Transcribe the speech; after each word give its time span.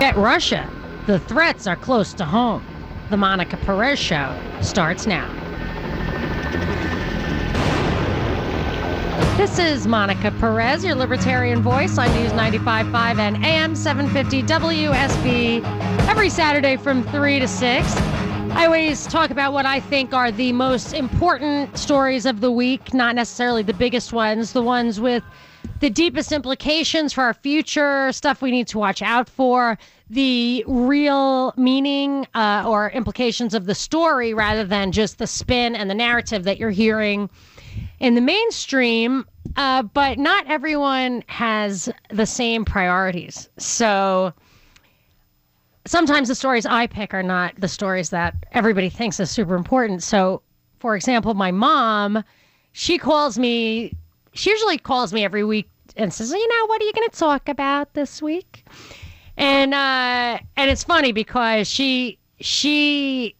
At 0.00 0.16
Russia, 0.16 0.70
the 1.08 1.18
threats 1.18 1.66
are 1.66 1.74
close 1.74 2.12
to 2.14 2.24
home. 2.24 2.64
The 3.10 3.16
Monica 3.16 3.56
Perez 3.56 3.98
Show 3.98 4.32
starts 4.60 5.08
now. 5.08 5.26
This 9.36 9.58
is 9.58 9.88
Monica 9.88 10.30
Perez, 10.38 10.84
your 10.84 10.94
libertarian 10.94 11.62
voice 11.62 11.98
on 11.98 12.08
News 12.14 12.30
95.5 12.30 13.18
and 13.18 13.44
AM 13.44 13.74
750 13.74 14.44
WSB 14.44 16.08
every 16.08 16.30
Saturday 16.30 16.76
from 16.76 17.02
3 17.02 17.40
to 17.40 17.48
6. 17.48 17.96
I 18.52 18.66
always 18.66 19.04
talk 19.08 19.30
about 19.30 19.52
what 19.52 19.66
I 19.66 19.80
think 19.80 20.14
are 20.14 20.30
the 20.30 20.52
most 20.52 20.92
important 20.92 21.76
stories 21.76 22.24
of 22.24 22.40
the 22.40 22.52
week, 22.52 22.94
not 22.94 23.16
necessarily 23.16 23.64
the 23.64 23.74
biggest 23.74 24.12
ones, 24.12 24.52
the 24.52 24.62
ones 24.62 25.00
with 25.00 25.24
the 25.80 25.90
deepest 25.90 26.32
implications 26.32 27.12
for 27.12 27.22
our 27.24 27.34
future, 27.34 28.12
stuff 28.12 28.42
we 28.42 28.50
need 28.50 28.66
to 28.68 28.78
watch 28.78 29.02
out 29.02 29.28
for, 29.28 29.78
the 30.10 30.64
real 30.66 31.52
meaning 31.56 32.26
uh, 32.34 32.64
or 32.66 32.90
implications 32.90 33.54
of 33.54 33.66
the 33.66 33.74
story 33.74 34.34
rather 34.34 34.64
than 34.64 34.92
just 34.92 35.18
the 35.18 35.26
spin 35.26 35.76
and 35.76 35.88
the 35.88 35.94
narrative 35.94 36.44
that 36.44 36.58
you're 36.58 36.70
hearing 36.70 37.28
in 38.00 38.14
the 38.14 38.20
mainstream. 38.20 39.24
Uh, 39.56 39.82
but 39.82 40.18
not 40.18 40.46
everyone 40.46 41.22
has 41.26 41.88
the 42.10 42.26
same 42.26 42.64
priorities. 42.64 43.48
So 43.58 44.32
sometimes 45.86 46.28
the 46.28 46.34
stories 46.34 46.66
I 46.66 46.86
pick 46.86 47.14
are 47.14 47.22
not 47.22 47.54
the 47.58 47.68
stories 47.68 48.10
that 48.10 48.34
everybody 48.52 48.90
thinks 48.90 49.18
is 49.20 49.30
super 49.30 49.56
important. 49.56 50.02
So, 50.02 50.42
for 50.78 50.96
example, 50.96 51.34
my 51.34 51.50
mom, 51.50 52.22
she 52.72 52.98
calls 52.98 53.38
me, 53.38 53.96
she 54.32 54.50
usually 54.50 54.78
calls 54.78 55.12
me 55.12 55.24
every 55.24 55.44
week 55.44 55.70
and 55.96 56.12
says, 56.12 56.30
you 56.30 56.48
know, 56.48 56.66
what 56.66 56.80
are 56.80 56.84
you 56.84 56.92
going 56.92 57.08
to 57.08 57.16
talk 57.16 57.48
about 57.48 57.94
this 57.94 58.22
week? 58.22 58.64
And 59.36 59.72
uh, 59.72 60.38
and 60.56 60.70
it's 60.70 60.84
funny 60.84 61.12
because 61.12 61.68
she 61.68 62.18
she 62.40 63.36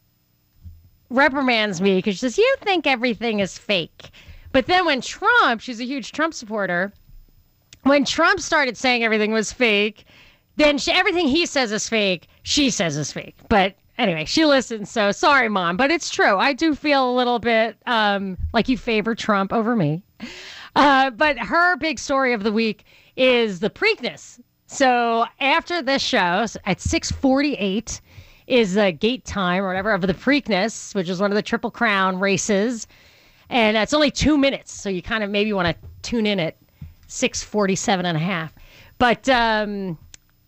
reprimands 1.11 1.81
me 1.81 1.97
because 1.97 2.15
she 2.15 2.19
says 2.19 2.39
you 2.39 2.57
think 2.61 2.87
everything 2.87 3.41
is 3.41 3.59
fake, 3.59 4.11
but 4.53 4.67
then 4.67 4.85
when 4.87 5.01
Trump, 5.01 5.61
she's 5.61 5.81
a 5.81 5.85
huge 5.85 6.13
Trump 6.13 6.35
supporter, 6.35 6.93
when 7.83 8.05
Trump 8.05 8.41
started 8.41 8.77
saying 8.77 9.03
everything 9.03 9.33
was 9.33 9.53
fake, 9.53 10.05
then 10.57 10.79
she, 10.79 10.93
everything 10.93 11.29
he 11.29 11.47
says 11.47 11.73
is 11.73 11.89
fake, 11.89 12.29
she 12.43 12.71
says 12.71 12.97
is 12.97 13.13
fake. 13.13 13.37
But 13.49 13.75
anyway, 13.97 14.25
she 14.25 14.45
listens. 14.45 14.91
So 14.91 15.13
sorry, 15.13 15.49
mom, 15.49 15.77
but 15.77 15.91
it's 15.91 16.11
true. 16.11 16.37
I 16.37 16.53
do 16.53 16.75
feel 16.75 17.11
a 17.11 17.15
little 17.15 17.39
bit 17.39 17.77
um, 17.87 18.37
like 18.53 18.69
you 18.69 18.77
favor 18.77 19.15
Trump 19.15 19.53
over 19.53 19.75
me. 19.77 20.03
Uh, 20.77 21.11
but 21.11 21.39
her 21.39 21.77
big 21.77 21.99
story 21.99 22.33
of 22.33 22.43
the 22.43 22.53
week 22.53 22.85
is 23.17 23.61
the 23.61 23.71
Preakness. 23.71 24.41
So 24.67 25.25
after 25.41 25.83
this 25.83 26.03
show 26.03 26.47
at 26.67 26.81
648 26.81 28.01
is 28.47 28.75
the 28.75 28.93
gate 28.93 29.25
time 29.25 29.63
or 29.63 29.69
whatever 29.69 29.93
of 29.93 30.03
the 30.03 30.15
Preakness, 30.15 30.95
which 30.95 31.09
is 31.09 31.21
one 31.21 31.31
of 31.31 31.37
the 31.37 31.43
Triple 31.43 31.71
Crown 31.71 32.19
races. 32.19 32.87
And 33.51 33.77
it's 33.77 33.95
only 33.95 34.11
two 34.11 34.37
minutes. 34.37 34.73
So 34.73 34.89
you 34.89 35.03
kind 35.03 35.25
of 35.25 35.31
maybe 35.31 35.53
want 35.53 35.69
to 35.69 35.89
tune 36.03 36.27
in 36.27 36.39
at 36.39 36.57
647 37.07 38.05
and 38.07 38.17
a 38.17 38.21
half. 38.21 38.55
But 38.99 39.29
um, 39.29 39.99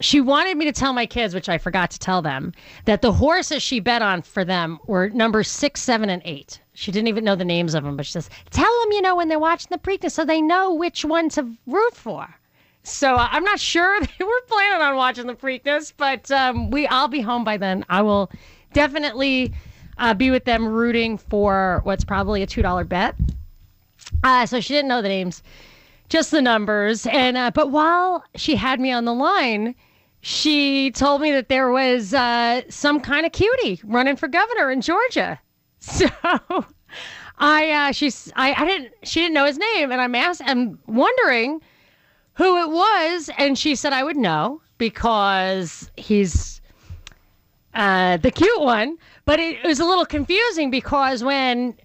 she 0.00 0.20
wanted 0.20 0.56
me 0.56 0.64
to 0.64 0.72
tell 0.72 0.92
my 0.92 1.06
kids, 1.06 1.34
which 1.34 1.48
I 1.48 1.58
forgot 1.58 1.90
to 1.90 1.98
tell 1.98 2.22
them, 2.22 2.52
that 2.86 3.02
the 3.02 3.12
horses 3.12 3.62
she 3.62 3.80
bet 3.80 4.02
on 4.02 4.22
for 4.22 4.44
them 4.44 4.78
were 4.86 5.10
number 5.10 5.42
six, 5.42 5.82
seven, 5.82 6.08
and 6.08 6.22
eight. 6.24 6.60
She 6.72 6.90
didn't 6.90 7.08
even 7.08 7.24
know 7.24 7.36
the 7.36 7.44
names 7.44 7.74
of 7.74 7.84
them, 7.84 7.96
but 7.96 8.06
she 8.06 8.12
says, 8.12 8.30
tell 8.50 8.80
them, 8.82 8.92
you 8.92 9.02
know, 9.02 9.14
when 9.14 9.28
they're 9.28 9.38
watching 9.38 9.68
the 9.70 9.78
Preakness 9.78 10.12
so 10.12 10.24
they 10.24 10.40
know 10.40 10.72
which 10.72 11.04
one 11.04 11.28
to 11.30 11.52
root 11.66 11.94
for. 11.94 12.34
So 12.82 13.14
uh, 13.14 13.28
I'm 13.30 13.44
not 13.44 13.60
sure 13.60 14.00
they 14.18 14.24
were 14.24 14.40
planning 14.48 14.80
on 14.80 14.96
watching 14.96 15.26
the 15.26 15.34
Preakness, 15.34 15.92
but 15.96 16.30
um, 16.30 16.70
we 16.70 16.86
I'll 16.86 17.08
be 17.08 17.20
home 17.20 17.44
by 17.44 17.58
then. 17.58 17.84
I 17.90 18.00
will 18.00 18.30
definitely 18.72 19.52
uh, 19.98 20.14
be 20.14 20.30
with 20.30 20.44
them 20.46 20.66
rooting 20.66 21.18
for 21.18 21.80
what's 21.84 22.04
probably 22.04 22.42
a 22.42 22.46
two 22.46 22.62
dollar 22.62 22.84
bet. 22.84 23.14
Uh, 24.24 24.46
so 24.46 24.60
she 24.60 24.72
didn't 24.72 24.88
know 24.88 25.02
the 25.02 25.08
names, 25.08 25.42
just 26.08 26.30
the 26.30 26.40
numbers. 26.40 27.06
And 27.06 27.36
uh, 27.36 27.50
but 27.50 27.70
while 27.70 28.24
she 28.34 28.56
had 28.56 28.80
me 28.80 28.90
on 28.92 29.04
the 29.04 29.14
line, 29.14 29.74
she 30.20 30.90
told 30.90 31.20
me 31.20 31.32
that 31.32 31.48
there 31.48 31.70
was 31.70 32.12
uh, 32.14 32.62
some 32.68 33.00
kind 33.00 33.24
of 33.26 33.32
cutie 33.32 33.80
running 33.84 34.16
for 34.16 34.28
governor 34.28 34.70
in 34.70 34.80
Georgia. 34.80 35.40
So. 35.82 36.06
I 37.38 37.70
uh, 37.70 37.92
she's 37.92 38.30
I, 38.36 38.52
I 38.52 38.66
didn't 38.66 38.92
she 39.02 39.20
didn't 39.20 39.32
know 39.32 39.46
his 39.46 39.56
name 39.56 39.90
and 39.90 39.98
I'm 39.98 40.14
asked 40.14 40.42
I'm 40.44 40.78
wondering 40.86 41.62
who 42.34 42.58
it 42.58 42.70
was, 42.70 43.30
and 43.38 43.58
she 43.58 43.74
said 43.74 43.92
I 43.92 44.04
would 44.04 44.16
know 44.16 44.60
because 44.78 45.90
he's 45.96 46.60
uh, 47.74 48.16
the 48.18 48.30
cute 48.30 48.60
one. 48.60 48.96
But 49.24 49.40
it, 49.40 49.56
it 49.62 49.66
was 49.66 49.80
a 49.80 49.84
little 49.84 50.06
confusing 50.06 50.70
because 50.70 51.22
when 51.22 51.76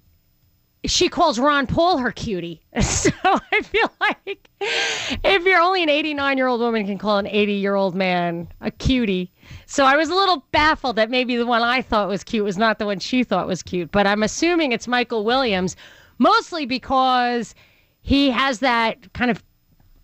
she 0.88 1.09
calls 1.09 1.40
Ron 1.40 1.68
Paul 1.68 1.97
her 1.97 2.12
cutie. 2.12 2.62
So 2.81 3.12
I 3.23 3.62
feel 3.62 3.91
like 4.00 4.50
if 4.59 5.44
you're 5.44 5.59
only 5.59 5.84
an 5.84 5.90
89 5.90 6.38
year 6.38 6.47
old 6.47 6.62
woman 6.62 6.85
can 6.85 6.97
call 6.97 7.18
an 7.18 7.28
80 7.28 7.53
year 7.53 7.75
old 7.75 7.96
man 7.96 8.47
a 8.62 8.72
cutie. 8.72 9.31
So 9.66 9.85
I 9.85 9.96
was 9.96 10.09
a 10.09 10.16
little 10.16 10.46
baffled 10.51 10.96
that 10.96 11.09
maybe 11.09 11.35
the 11.35 11.46
one 11.46 11.62
I 11.62 11.81
thought 11.81 12.07
was 12.07 12.23
cute 12.23 12.44
was 12.44 12.57
not 12.57 12.79
the 12.79 12.85
one 12.85 13.00
she 13.00 13.23
thought 13.23 13.47
was 13.47 13.63
cute. 13.63 13.91
But 13.91 14.07
I'm 14.07 14.23
assuming 14.23 14.72
it's 14.72 14.88
Michael 14.88 15.23
Williams, 15.23 15.75
mostly 16.18 16.66
because 16.66 17.56
he 18.02 18.29
has 18.31 18.59
that 18.59 19.13
kind 19.13 19.31
of 19.31 19.44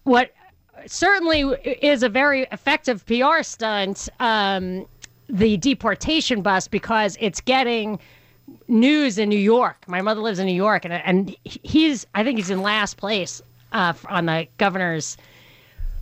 what 0.03 0.31
certainly 0.85 1.41
is 1.81 2.03
a 2.03 2.09
very 2.09 2.47
effective 2.51 3.05
PR 3.05 3.43
stunt, 3.43 4.09
um, 4.19 4.85
the 5.29 5.57
deportation 5.57 6.41
bus, 6.41 6.67
because 6.67 7.17
it's 7.19 7.41
getting 7.41 7.99
news 8.67 9.17
in 9.17 9.29
New 9.29 9.39
York. 9.39 9.83
My 9.87 10.01
mother 10.01 10.21
lives 10.21 10.39
in 10.39 10.45
New 10.45 10.53
York, 10.53 10.85
and 10.85 10.93
and 10.93 11.35
he's 11.43 12.05
I 12.15 12.23
think 12.23 12.37
he's 12.37 12.49
in 12.49 12.61
last 12.61 12.97
place 12.97 13.41
uh, 13.71 13.93
on 14.09 14.25
the 14.25 14.47
governor's 14.57 15.17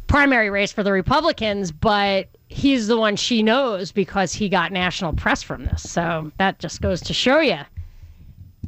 primary 0.08 0.50
race 0.50 0.72
for 0.72 0.84
the 0.84 0.92
Republicans, 0.92 1.72
but 1.72 2.28
he's 2.48 2.88
the 2.88 2.98
one 2.98 3.16
she 3.16 3.44
knows 3.44 3.92
because 3.92 4.34
he 4.34 4.50
got 4.50 4.72
national 4.72 5.14
press 5.14 5.44
from 5.44 5.66
this. 5.66 5.90
So 5.90 6.32
that 6.38 6.60
just 6.60 6.82
goes 6.82 7.00
to 7.02 7.14
show 7.14 7.40
you 7.40 7.60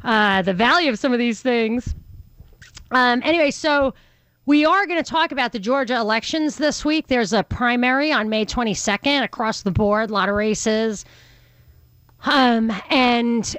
uh, 0.04 0.42
the 0.42 0.54
value 0.54 0.90
of 0.90 0.98
some 0.98 1.12
of 1.12 1.18
these 1.18 1.42
things. 1.42 1.94
Um, 2.92 3.22
anyway, 3.24 3.50
so 3.50 3.94
we 4.46 4.64
are 4.64 4.86
going 4.86 5.02
to 5.02 5.08
talk 5.08 5.32
about 5.32 5.52
the 5.52 5.58
Georgia 5.58 5.96
elections 5.96 6.56
this 6.56 6.84
week. 6.84 7.08
There's 7.08 7.32
a 7.32 7.42
primary 7.42 8.12
on 8.12 8.28
May 8.28 8.44
22nd 8.44 9.22
across 9.22 9.62
the 9.62 9.70
board, 9.70 10.10
a 10.10 10.12
lot 10.12 10.28
of 10.28 10.34
races. 10.34 11.04
Um, 12.24 12.72
and 12.90 13.56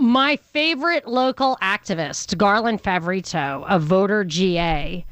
my 0.00 0.36
favorite 0.36 1.06
local 1.06 1.58
activist, 1.62 2.36
Garland 2.38 2.82
Favorito 2.82 3.64
of 3.68 3.84
voterga.org, 3.84 5.04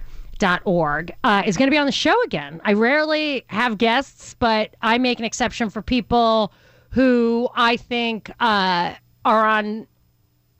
uh, 1.25 1.43
is 1.47 1.57
going 1.57 1.67
to 1.67 1.71
be 1.71 1.79
on 1.79 1.87
the 1.87 1.93
show 1.93 2.23
again. 2.23 2.61
I 2.65 2.73
rarely 2.73 3.45
have 3.49 3.77
guests, 3.79 4.35
but 4.39 4.75
I 4.81 4.99
make 4.99 5.19
an 5.19 5.25
exception 5.27 5.69
for 5.69 5.83
people 5.83 6.53
who 6.91 7.49
I 7.55 7.77
think 7.77 8.31
uh, 8.41 8.95
are 9.25 9.47
on 9.47 9.87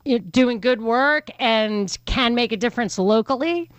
you 0.05 0.19
know, 0.19 0.25
doing 0.29 0.59
good 0.59 0.81
work 0.81 1.29
and 1.39 1.97
can 2.05 2.35
make 2.35 2.51
a 2.51 2.57
difference 2.57 2.99
locally. 2.99 3.69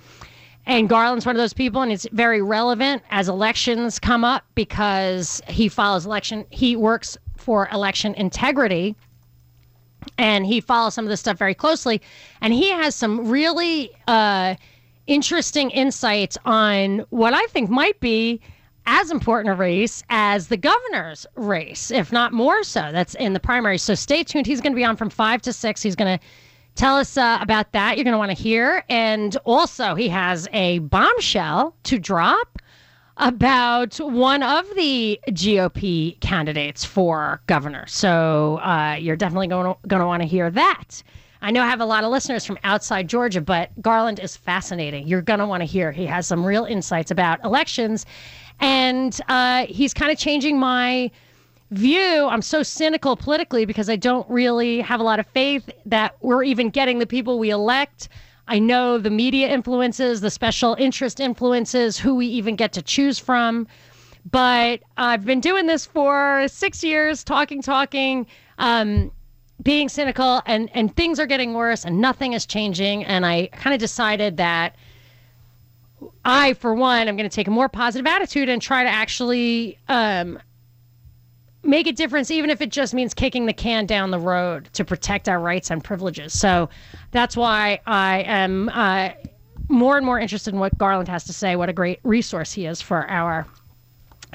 And 0.66 0.88
Garland's 0.88 1.24
one 1.24 1.36
of 1.36 1.40
those 1.40 1.54
people, 1.54 1.80
and 1.80 1.90
it's 1.92 2.06
very 2.12 2.42
relevant 2.42 3.02
as 3.10 3.28
elections 3.28 3.98
come 3.98 4.24
up 4.24 4.44
because 4.54 5.40
he 5.48 5.68
follows 5.68 6.06
election. 6.06 6.44
He 6.50 6.76
works 6.76 7.16
for 7.36 7.68
election 7.72 8.14
integrity, 8.14 8.96
and 10.18 10.46
he 10.46 10.60
follows 10.60 10.94
some 10.94 11.04
of 11.04 11.08
this 11.10 11.20
stuff 11.20 11.38
very 11.38 11.54
closely. 11.54 12.00
And 12.40 12.52
he 12.52 12.70
has 12.70 12.94
some 12.94 13.28
really 13.28 13.90
uh, 14.06 14.56
interesting 15.06 15.70
insights 15.70 16.38
on 16.44 17.04
what 17.10 17.34
I 17.34 17.44
think 17.46 17.70
might 17.70 17.98
be 18.00 18.40
as 18.86 19.10
important 19.10 19.52
a 19.52 19.56
race 19.56 20.02
as 20.08 20.48
the 20.48 20.56
governor's 20.56 21.26
race, 21.36 21.90
if 21.90 22.12
not 22.12 22.32
more 22.32 22.62
so. 22.64 22.90
That's 22.92 23.14
in 23.14 23.34
the 23.34 23.40
primary. 23.40 23.78
So 23.78 23.94
stay 23.94 24.24
tuned. 24.24 24.46
He's 24.46 24.60
going 24.60 24.72
to 24.72 24.76
be 24.76 24.84
on 24.84 24.96
from 24.96 25.10
five 25.10 25.42
to 25.42 25.52
six. 25.52 25.82
He's 25.82 25.96
going 25.96 26.18
to 26.18 26.24
Tell 26.76 26.96
us 26.96 27.16
uh, 27.16 27.38
about 27.40 27.72
that. 27.72 27.96
You're 27.96 28.04
going 28.04 28.12
to 28.12 28.18
want 28.18 28.30
to 28.30 28.42
hear. 28.42 28.84
And 28.88 29.36
also, 29.44 29.94
he 29.94 30.08
has 30.08 30.48
a 30.52 30.78
bombshell 30.78 31.74
to 31.84 31.98
drop 31.98 32.59
about 33.20 33.98
one 33.98 34.42
of 34.42 34.66
the 34.74 35.20
GOP 35.28 36.18
candidates 36.20 36.84
for 36.84 37.40
governor. 37.46 37.86
So 37.86 38.58
uh, 38.58 38.96
you're 38.98 39.16
definitely 39.16 39.46
going 39.46 39.76
to, 39.88 40.06
want 40.06 40.22
to 40.22 40.28
hear 40.28 40.50
that. 40.50 41.02
I 41.42 41.50
know 41.50 41.62
I 41.62 41.68
have 41.68 41.80
a 41.80 41.86
lot 41.86 42.02
of 42.02 42.10
listeners 42.10 42.44
from 42.44 42.58
outside 42.64 43.08
Georgia, 43.08 43.40
but 43.40 43.70
Garland 43.80 44.18
is 44.18 44.36
fascinating. 44.36 45.06
You're 45.06 45.22
going 45.22 45.38
to 45.38 45.46
want 45.46 45.60
to 45.60 45.66
hear. 45.66 45.92
He 45.92 46.06
has 46.06 46.26
some 46.26 46.44
real 46.44 46.64
insights 46.64 47.10
about 47.10 47.42
elections. 47.44 48.04
And 48.58 49.18
uh, 49.28 49.66
he's 49.66 49.94
kind 49.94 50.10
of 50.10 50.18
changing 50.18 50.58
my 50.58 51.10
view, 51.70 52.26
I'm 52.26 52.42
so 52.42 52.62
cynical 52.62 53.16
politically 53.16 53.64
because 53.64 53.88
I 53.88 53.96
don't 53.96 54.28
really 54.28 54.80
have 54.80 55.00
a 55.00 55.04
lot 55.04 55.20
of 55.20 55.26
faith 55.28 55.70
that 55.86 56.16
we're 56.20 56.42
even 56.42 56.70
getting 56.70 56.98
the 56.98 57.06
people 57.06 57.38
we 57.38 57.50
elect. 57.50 58.08
I 58.50 58.58
know 58.58 58.98
the 58.98 59.10
media 59.10 59.48
influences, 59.48 60.20
the 60.20 60.28
special 60.28 60.74
interest 60.76 61.20
influences, 61.20 61.96
who 61.96 62.16
we 62.16 62.26
even 62.26 62.56
get 62.56 62.72
to 62.72 62.82
choose 62.82 63.16
from. 63.16 63.68
But 64.28 64.80
I've 64.96 65.24
been 65.24 65.38
doing 65.38 65.68
this 65.68 65.86
for 65.86 66.46
six 66.48 66.82
years, 66.82 67.22
talking, 67.22 67.62
talking, 67.62 68.26
um, 68.58 69.12
being 69.62 69.88
cynical, 69.88 70.42
and, 70.46 70.68
and 70.74 70.94
things 70.96 71.20
are 71.20 71.26
getting 71.26 71.54
worse 71.54 71.84
and 71.84 72.00
nothing 72.00 72.32
is 72.32 72.44
changing. 72.44 73.04
And 73.04 73.24
I 73.24 73.46
kind 73.52 73.72
of 73.72 73.78
decided 73.78 74.36
that 74.38 74.74
I, 76.24 76.54
for 76.54 76.74
one, 76.74 77.06
I'm 77.06 77.16
going 77.16 77.30
to 77.30 77.34
take 77.34 77.46
a 77.46 77.52
more 77.52 77.68
positive 77.68 78.06
attitude 78.06 78.48
and 78.48 78.60
try 78.60 78.82
to 78.82 78.90
actually 78.90 79.78
um, 79.88 80.40
make 81.62 81.86
a 81.86 81.92
difference, 81.92 82.30
even 82.30 82.50
if 82.50 82.60
it 82.60 82.70
just 82.70 82.94
means 82.94 83.14
kicking 83.14 83.46
the 83.46 83.52
can 83.52 83.86
down 83.86 84.10
the 84.10 84.18
road 84.18 84.68
to 84.72 84.84
protect 84.84 85.28
our 85.28 85.40
rights 85.40 85.70
and 85.70 85.84
privileges. 85.84 86.38
So 86.38 86.68
that's 87.10 87.36
why 87.36 87.80
I 87.86 88.22
am 88.22 88.70
uh, 88.70 89.10
more 89.68 89.96
and 89.96 90.06
more 90.06 90.18
interested 90.18 90.54
in 90.54 90.60
what 90.60 90.76
Garland 90.78 91.08
has 91.08 91.24
to 91.24 91.32
say. 91.32 91.56
What 91.56 91.68
a 91.68 91.72
great 91.72 92.00
resource 92.02 92.52
he 92.52 92.66
is 92.66 92.80
for 92.80 93.08
our 93.10 93.46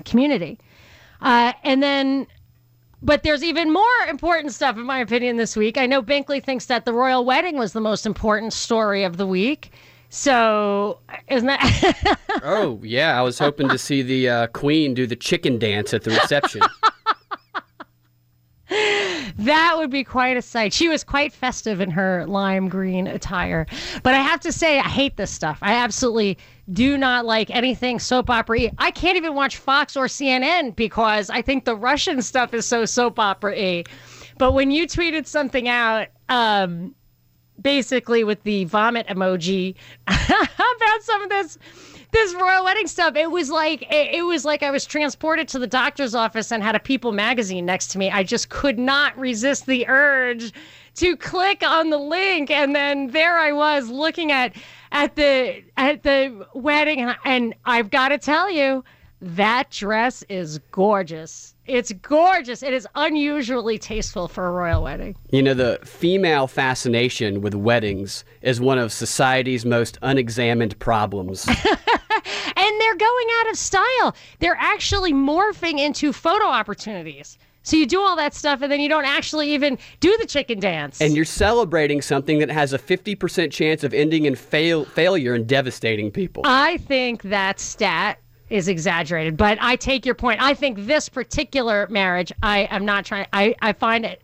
community. 0.05 0.59
Uh, 1.21 1.53
and 1.63 1.81
then, 1.81 2.27
but 3.01 3.23
there's 3.23 3.43
even 3.43 3.71
more 3.71 3.83
important 4.09 4.53
stuff, 4.53 4.77
in 4.77 4.83
my 4.83 4.99
opinion, 4.99 5.37
this 5.37 5.55
week. 5.55 5.77
I 5.77 5.85
know 5.85 6.01
Binkley 6.01 6.43
thinks 6.43 6.65
that 6.67 6.85
the 6.85 6.93
royal 6.93 7.25
wedding 7.25 7.57
was 7.57 7.73
the 7.73 7.81
most 7.81 8.05
important 8.05 8.53
story 8.53 9.03
of 9.03 9.17
the 9.17 9.25
week. 9.25 9.71
So, 10.15 10.99
isn't 11.27 11.45
that? 11.45 12.19
oh, 12.43 12.79
yeah. 12.81 13.19
I 13.19 13.21
was 13.21 13.37
hoping 13.37 13.67
to 13.67 13.77
see 13.77 14.01
the 14.01 14.29
uh, 14.29 14.47
queen 14.47 14.93
do 14.93 15.05
the 15.05 15.15
chicken 15.15 15.59
dance 15.59 15.93
at 15.93 16.03
the 16.03 16.11
reception. 16.11 16.61
that 19.37 19.73
would 19.75 19.89
be 19.89 20.05
quite 20.05 20.37
a 20.37 20.41
sight. 20.41 20.71
She 20.71 20.87
was 20.87 21.03
quite 21.03 21.33
festive 21.33 21.81
in 21.81 21.91
her 21.91 22.25
lime 22.27 22.69
green 22.69 23.07
attire. 23.07 23.67
But 24.03 24.13
I 24.13 24.19
have 24.19 24.39
to 24.39 24.53
say, 24.53 24.79
I 24.79 24.87
hate 24.87 25.17
this 25.17 25.31
stuff. 25.31 25.59
I 25.61 25.73
absolutely 25.75 26.37
do 26.71 26.97
not 26.97 27.25
like 27.25 27.51
anything 27.51 27.99
soap 27.99 28.29
opera 28.29 28.71
I 28.77 28.91
can't 28.91 29.17
even 29.17 29.35
watch 29.35 29.57
Fox 29.57 29.97
or 29.97 30.05
CNN 30.05 30.77
because 30.77 31.29
I 31.29 31.41
think 31.41 31.65
the 31.65 31.75
Russian 31.75 32.21
stuff 32.21 32.53
is 32.53 32.65
so 32.65 32.85
soap 32.85 33.19
opera 33.19 33.53
y. 33.53 33.83
But 34.37 34.53
when 34.53 34.71
you 34.71 34.87
tweeted 34.87 35.27
something 35.27 35.67
out, 35.67 36.07
um, 36.29 36.95
basically 37.61 38.23
with 38.23 38.41
the 38.43 38.65
vomit 38.65 39.07
emoji 39.07 39.75
about 40.07 41.01
some 41.01 41.21
of 41.23 41.29
this 41.29 41.57
this 42.11 42.33
royal 42.35 42.63
wedding 42.63 42.87
stuff. 42.87 43.15
It 43.15 43.29
was 43.29 43.49
like 43.49 43.81
it, 43.91 44.15
it, 44.15 44.21
was 44.21 44.45
like 44.45 44.63
I 44.63 44.71
was 44.71 44.85
transported 44.85 45.47
to 45.49 45.59
the 45.59 45.67
doctor's 45.67 46.15
office 46.15 46.51
and 46.51 46.63
had 46.63 46.75
a 46.75 46.79
People 46.79 47.11
magazine 47.11 47.65
next 47.65 47.87
to 47.87 47.97
me. 47.97 48.09
I 48.09 48.23
just 48.23 48.49
could 48.49 48.79
not 48.79 49.17
resist 49.17 49.65
the 49.65 49.85
urge 49.87 50.53
to 50.95 51.17
click 51.17 51.61
on 51.61 51.89
the 51.89 51.97
link, 51.97 52.49
and 52.49 52.73
then 52.73 53.07
there 53.07 53.37
I 53.37 53.51
was 53.51 53.89
looking 53.89 54.31
at 54.31 54.55
at 54.91 55.15
the 55.15 55.63
at 55.75 56.03
the 56.03 56.47
wedding, 56.53 57.01
and, 57.01 57.17
and 57.25 57.55
I've 57.65 57.89
got 57.89 58.09
to 58.09 58.17
tell 58.17 58.49
you, 58.49 58.83
that 59.21 59.69
dress 59.71 60.23
is 60.29 60.59
gorgeous. 60.71 61.54
It's 61.67 61.91
gorgeous. 61.91 62.61
It 62.61 62.73
is 62.73 62.87
unusually 62.93 63.79
tasteful 63.79 64.27
for 64.27 64.47
a 64.47 64.51
royal 64.51 64.83
wedding. 64.83 65.15
You 65.31 65.41
know, 65.41 65.55
the 65.55 65.79
female 65.83 66.45
fascination 66.45 67.41
with 67.41 67.55
weddings 67.55 68.23
is 68.41 68.61
one 68.61 68.77
of 68.77 68.91
society's 68.91 69.65
most 69.65 69.97
unexamined 70.03 70.77
problems. 70.77 71.47
and 71.47 71.57
they're 72.81 72.95
going 72.95 73.27
out 73.39 73.49
of 73.49 73.57
style. 73.57 74.15
They're 74.39 74.57
actually 74.59 75.13
morphing 75.13 75.79
into 75.79 76.13
photo 76.13 76.45
opportunities. 76.45 77.39
So 77.63 77.77
you 77.77 77.87
do 77.87 77.99
all 77.99 78.15
that 78.17 78.35
stuff 78.35 78.61
and 78.61 78.71
then 78.71 78.79
you 78.79 78.87
don't 78.87 79.05
actually 79.05 79.51
even 79.51 79.79
do 79.99 80.15
the 80.17 80.27
chicken 80.27 80.59
dance. 80.59 81.01
And 81.01 81.15
you're 81.15 81.25
celebrating 81.25 81.99
something 81.99 82.37
that 82.37 82.51
has 82.51 82.73
a 82.73 82.77
50% 82.77 83.51
chance 83.51 83.83
of 83.83 83.91
ending 83.91 84.25
in 84.25 84.35
fail- 84.35 84.85
failure 84.85 85.33
and 85.33 85.47
devastating 85.47 86.11
people. 86.11 86.43
I 86.45 86.77
think 86.77 87.23
that 87.23 87.59
stat 87.59 88.19
is 88.49 88.67
exaggerated, 88.67 89.37
but 89.37 89.57
I 89.61 89.75
take 89.75 90.05
your 90.05 90.15
point. 90.15 90.41
I 90.41 90.53
think 90.53 90.85
this 90.85 91.09
particular 91.09 91.87
marriage, 91.89 92.31
I 92.43 92.67
am 92.71 92.85
not 92.85 93.05
trying, 93.05 93.27
I, 93.33 93.55
I 93.61 93.73
find 93.73 94.05
it 94.05 94.21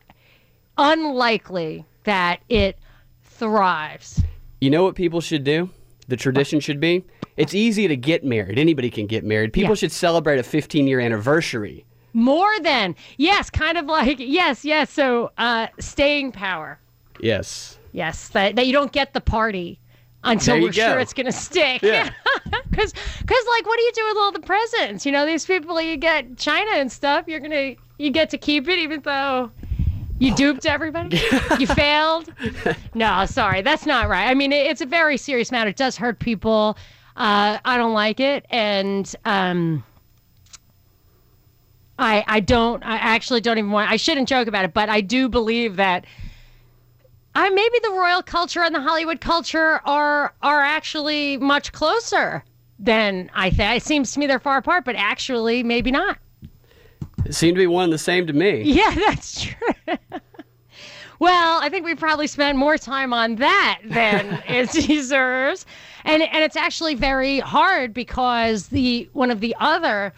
unlikely 0.78 1.86
that 2.04 2.42
it 2.50 2.78
thrives. 3.24 4.22
You 4.60 4.70
know 4.70 4.84
what 4.84 4.96
people 4.96 5.22
should 5.22 5.44
do? 5.44 5.70
The 6.08 6.18
tradition 6.18 6.60
should 6.60 6.80
be 6.80 7.04
it's 7.38 7.54
easy 7.54 7.88
to 7.88 7.96
get 7.96 8.24
married. 8.24 8.60
Anybody 8.60 8.90
can 8.90 9.08
get 9.08 9.24
married. 9.24 9.54
People 9.54 9.72
yeah. 9.72 9.76
should 9.76 9.92
celebrate 9.92 10.40
a 10.40 10.44
15 10.44 10.88
year 10.88 11.00
anniversary. 11.00 11.86
More 12.14 12.60
than, 12.60 12.96
yes, 13.18 13.50
kind 13.50 13.78
of 13.78 13.86
like, 13.86 14.18
yes, 14.20 14.66
yes. 14.66 14.92
So, 14.92 15.32
uh, 15.38 15.68
staying 15.80 16.34
power. 16.34 16.80
Yes. 17.20 17.78
Yes, 17.94 18.28
that, 18.30 18.56
that 18.58 18.68
you 18.68 18.74
don't 18.74 18.92
get 18.92 19.14
the 19.14 19.22
party 19.22 19.80
until 20.24 20.62
we're 20.62 20.72
go. 20.72 20.92
sure 20.92 21.00
it's 21.00 21.14
going 21.14 21.26
to 21.26 21.32
stick. 21.32 21.82
Yeah. 21.82 22.12
Because, 22.70 22.94
cause, 22.94 23.44
like, 23.58 23.66
what 23.66 23.78
do 23.78 23.84
you 23.84 23.92
do 23.94 24.06
with 24.08 24.18
all 24.18 24.32
the 24.32 24.40
presents? 24.40 25.06
You 25.06 25.12
know, 25.12 25.26
these 25.26 25.46
people 25.46 25.80
you 25.82 25.98
get 25.98 26.38
China 26.38 26.72
and 26.76 26.90
stuff, 26.90 27.26
you're 27.28 27.42
going 27.42 27.52
to, 27.52 27.76
you 27.98 28.12
get 28.12 28.30
to 28.30 28.38
keep 28.38 28.70
it 28.70 28.80
even 28.80 29.02
though 29.02 29.52
you 30.20 30.34
duped 30.36 30.66
everybody? 30.66 31.22
you 31.60 31.68
failed? 31.68 32.34
No, 32.94 33.26
sorry. 33.26 33.62
That's 33.62 33.86
not 33.86 34.08
right. 34.08 34.30
I 34.30 34.36
mean, 34.36 34.54
it's 34.54 34.80
a 34.80 34.86
very 34.86 35.18
serious 35.18 35.52
matter. 35.52 35.70
It 35.70 35.76
does 35.76 35.98
hurt 35.98 36.20
people. 36.20 36.78
Uh, 37.18 37.60
I 37.66 37.78
don't 37.78 37.94
like 37.94 38.22
it. 38.22 38.46
And, 38.50 39.14
um, 39.26 39.84
I, 42.00 42.24
I 42.28 42.40
don't 42.40 42.84
I 42.84 42.96
actually 42.96 43.42
don't 43.42 43.60
even 43.60 43.70
want 43.70 43.92
I 43.92 43.98
shouldn't 43.98 44.28
joke 44.28 44.48
about 44.48 44.66
it, 44.66 44.74
but 44.74 44.90
I 44.90 45.02
do 45.02 45.30
believe 45.30 45.76
that 45.76 46.06
I 47.34 47.50
maybe 47.50 47.78
the 47.84 47.92
royal 47.92 48.22
culture 48.22 48.62
and 48.62 48.76
the 48.76 48.82
Hollywood 48.82 49.22
culture 49.22 49.82
are 49.86 50.34
are 50.42 50.62
actually 50.62 51.38
much 51.38 51.72
closer 51.72 52.44
than 52.80 53.30
I 53.34 53.50
think. 53.50 53.78
It 53.78 53.84
seems 53.84 54.12
to 54.14 54.20
me 54.20 54.28
they're 54.28 54.40
far 54.40 54.58
apart, 54.58 54.86
but 54.86 54.96
actually 54.96 55.64
maybe 55.64 55.92
not. 55.92 56.18
It 57.26 57.36
seemed 57.36 57.56
to 57.56 57.60
be 57.60 57.68
one 57.68 57.86
and 57.86 57.94
the 57.94 57.98
same 57.98 58.28
to 58.28 58.34
me. 58.34 58.64
Yeah, 58.66 58.94
that's 58.96 59.44
true. 59.44 59.96
well, 61.20 61.60
I 61.62 61.70
think 61.70 61.86
we 61.86 61.96
probably 61.96 62.28
spent 62.28 62.58
more 62.58 62.78
time 62.78 63.14
on 63.14 63.36
that 63.36 63.80
than 63.86 64.42
it 64.48 64.72
deserves. 64.72 65.66
And 66.04 66.24
and 66.24 66.44
it's 66.44 66.56
actually 66.58 66.96
very 66.96 67.40
hard 67.40 67.94
because 67.94 68.68
the 68.68 69.08
one 69.14 69.32
of 69.32 69.40
the 69.40 69.56
other 69.60 70.12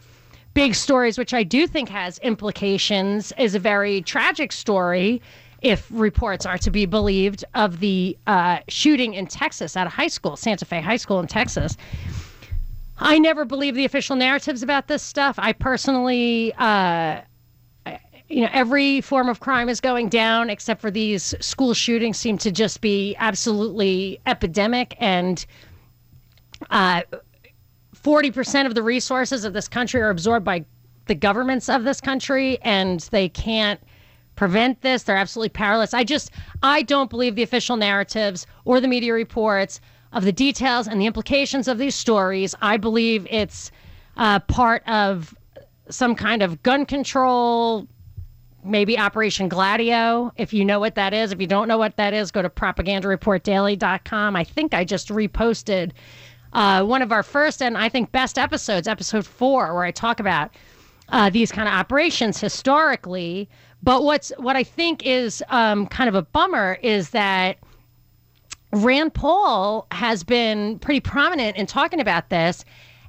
big 0.53 0.75
stories 0.75 1.17
which 1.17 1.33
I 1.33 1.43
do 1.43 1.67
think 1.67 1.89
has 1.89 2.19
implications 2.19 3.33
is 3.37 3.55
a 3.55 3.59
very 3.59 4.01
tragic 4.01 4.51
story 4.51 5.21
if 5.63 5.87
reports 5.91 6.45
are 6.45 6.57
to 6.57 6.69
be 6.69 6.85
believed 6.85 7.45
of 7.55 7.79
the 7.79 8.17
uh, 8.27 8.59
shooting 8.67 9.13
in 9.13 9.25
Texas 9.25 9.75
at 9.77 9.87
a 9.87 9.89
high 9.89 10.09
school, 10.09 10.35
Santa 10.35 10.65
Fe 10.65 10.81
High 10.81 10.97
School 10.97 11.21
in 11.21 11.27
Texas. 11.27 11.77
I 12.99 13.17
never 13.17 13.45
believe 13.45 13.73
the 13.73 13.85
official 13.85 14.15
narratives 14.15 14.61
about 14.61 14.87
this 14.87 15.01
stuff. 15.01 15.35
I 15.39 15.53
personally, 15.53 16.53
uh, 16.57 17.21
you 18.27 18.41
know, 18.41 18.49
every 18.51 19.01
form 19.01 19.29
of 19.29 19.39
crime 19.39 19.69
is 19.69 19.79
going 19.79 20.09
down 20.09 20.49
except 20.49 20.81
for 20.81 20.91
these 20.91 21.33
school 21.39 21.73
shootings 21.73 22.17
seem 22.17 22.37
to 22.39 22.51
just 22.51 22.81
be 22.81 23.15
absolutely 23.17 24.19
epidemic 24.25 24.95
and. 24.99 25.45
Uh, 26.69 27.01
40% 28.03 28.65
of 28.65 28.75
the 28.75 28.83
resources 28.83 29.45
of 29.45 29.53
this 29.53 29.69
country 29.69 30.01
are 30.01 30.09
absorbed 30.09 30.45
by 30.45 30.65
the 31.05 31.15
governments 31.15 31.69
of 31.69 31.85
this 31.85 32.01
country 32.01 32.57
and 32.61 32.99
they 33.11 33.29
can't 33.29 33.79
prevent 34.35 34.81
this. 34.81 35.03
They're 35.03 35.15
absolutely 35.15 35.49
powerless. 35.49 35.93
I 35.93 36.03
just, 36.03 36.31
I 36.61 36.81
don't 36.81 37.09
believe 37.09 37.35
the 37.35 37.43
official 37.43 37.77
narratives 37.77 38.45
or 38.65 38.79
the 38.79 38.87
media 38.87 39.13
reports 39.13 39.79
of 40.11 40.23
the 40.23 40.31
details 40.31 40.87
and 40.87 41.01
the 41.01 41.05
implications 41.05 41.67
of 41.67 41.77
these 41.77 41.95
stories. 41.95 42.55
I 42.61 42.77
believe 42.77 43.27
it's 43.29 43.71
uh, 44.17 44.39
part 44.39 44.87
of 44.87 45.35
some 45.89 46.15
kind 46.15 46.41
of 46.41 46.61
gun 46.63 46.85
control, 46.85 47.87
maybe 48.63 48.97
Operation 48.97 49.49
Gladio. 49.49 50.31
If 50.37 50.53
you 50.53 50.63
know 50.63 50.79
what 50.79 50.95
that 50.95 51.13
is, 51.13 51.31
if 51.31 51.41
you 51.41 51.47
don't 51.47 51.67
know 51.67 51.77
what 51.77 51.97
that 51.97 52.13
is, 52.13 52.31
go 52.31 52.41
to 52.41 52.49
propagandareportdaily.com. 52.49 54.35
I 54.35 54.43
think 54.43 54.73
I 54.73 54.85
just 54.85 55.09
reposted 55.09 55.91
uh, 56.53 56.83
one 56.83 57.01
of 57.01 57.11
our 57.11 57.23
first 57.23 57.61
and 57.61 57.77
I 57.77 57.89
think 57.89 58.11
best 58.11 58.37
episodes, 58.37 58.87
episode 58.87 59.25
four, 59.25 59.73
where 59.73 59.83
I 59.83 59.91
talk 59.91 60.19
about 60.19 60.51
uh, 61.09 61.29
these 61.29 61.51
kind 61.51 61.67
of 61.67 61.73
operations 61.73 62.39
historically. 62.39 63.49
But 63.83 64.03
what's 64.03 64.31
what 64.37 64.55
I 64.55 64.63
think 64.63 65.05
is 65.05 65.43
um, 65.49 65.87
kind 65.87 66.07
of 66.07 66.15
a 66.15 66.21
bummer 66.21 66.79
is 66.81 67.09
that 67.09 67.57
Rand 68.71 69.13
Paul 69.13 69.87
has 69.91 70.23
been 70.23 70.79
pretty 70.79 71.01
prominent 71.01 71.57
in 71.57 71.65
talking 71.65 71.99
about 71.99 72.29
this. 72.29 72.63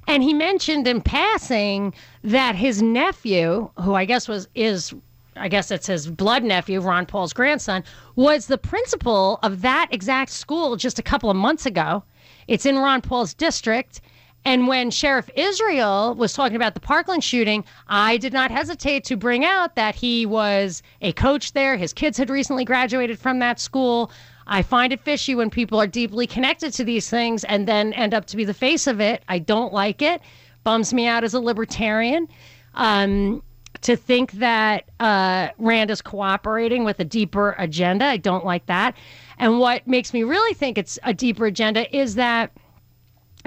And 0.07 0.21
he 0.21 0.33
mentioned 0.33 0.87
in 0.87 1.01
passing 1.01 1.93
that 2.23 2.55
his 2.55 2.81
nephew, 2.81 3.71
who 3.81 3.93
I 3.95 4.05
guess 4.05 4.27
was 4.27 4.47
is 4.53 4.93
I 5.37 5.47
guess 5.47 5.71
it's 5.71 5.87
his 5.87 6.07
blood 6.07 6.43
nephew, 6.43 6.79
Ron 6.79 7.05
Paul's 7.05 7.33
grandson, 7.33 7.83
was 8.15 8.47
the 8.47 8.57
principal 8.57 9.39
of 9.43 9.61
that 9.61 9.89
exact 9.91 10.31
school 10.31 10.75
just 10.75 10.99
a 10.99 11.03
couple 11.03 11.29
of 11.29 11.35
months 11.35 11.65
ago. 11.65 12.03
It's 12.47 12.65
in 12.65 12.77
Ron 12.77 13.01
Paul's 13.01 13.33
district. 13.33 14.01
And 14.45 14.67
when 14.67 14.91
Sheriff 14.91 15.27
Israel 15.35 16.13
was 16.13 16.33
talking 16.33 16.55
about 16.55 16.75
the 16.75 16.79
Parkland 16.79 17.23
shooting, 17.23 17.65
I 17.87 18.17
did 18.17 18.31
not 18.31 18.51
hesitate 18.51 19.03
to 19.05 19.17
bring 19.17 19.43
out 19.43 19.75
that 19.75 19.95
he 19.95 20.27
was 20.27 20.83
a 21.01 21.13
coach 21.13 21.53
there. 21.53 21.75
His 21.75 21.93
kids 21.93 22.17
had 22.17 22.29
recently 22.29 22.63
graduated 22.63 23.17
from 23.17 23.39
that 23.39 23.59
school. 23.59 24.11
I 24.45 24.61
find 24.61 24.93
it 24.93 25.01
fishy 25.01 25.33
when 25.33 25.49
people 25.49 25.81
are 25.81 25.87
deeply 25.87 26.27
connected 26.27 26.71
to 26.73 26.83
these 26.83 27.09
things 27.09 27.43
and 27.45 27.67
then 27.67 27.91
end 27.93 28.13
up 28.13 28.25
to 28.27 28.37
be 28.37 28.45
the 28.45 28.53
face 28.53 28.85
of 28.85 29.01
it. 29.01 29.23
I 29.27 29.39
don't 29.39 29.73
like 29.73 30.03
it. 30.03 30.21
bums 30.63 30.93
me 30.93 31.07
out 31.07 31.23
as 31.23 31.33
a 31.33 31.39
libertarian. 31.39 32.27
Um, 32.75 33.41
to 33.81 33.95
think 33.95 34.31
that 34.33 34.85
uh, 34.99 35.49
Rand 35.57 35.91
is 35.91 36.01
cooperating 36.01 36.83
with 36.83 36.99
a 36.99 37.03
deeper 37.03 37.55
agenda, 37.57 38.05
I 38.05 38.17
don't 38.17 38.45
like 38.45 38.65
that. 38.67 38.95
And 39.37 39.59
what 39.59 39.87
makes 39.87 40.13
me 40.13 40.23
really 40.23 40.53
think 40.53 40.77
it's 40.77 40.97
a 41.03 41.13
deeper 41.13 41.45
agenda 41.45 41.95
is 41.95 42.15
that 42.15 42.51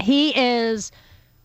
he 0.01 0.39
is 0.39 0.93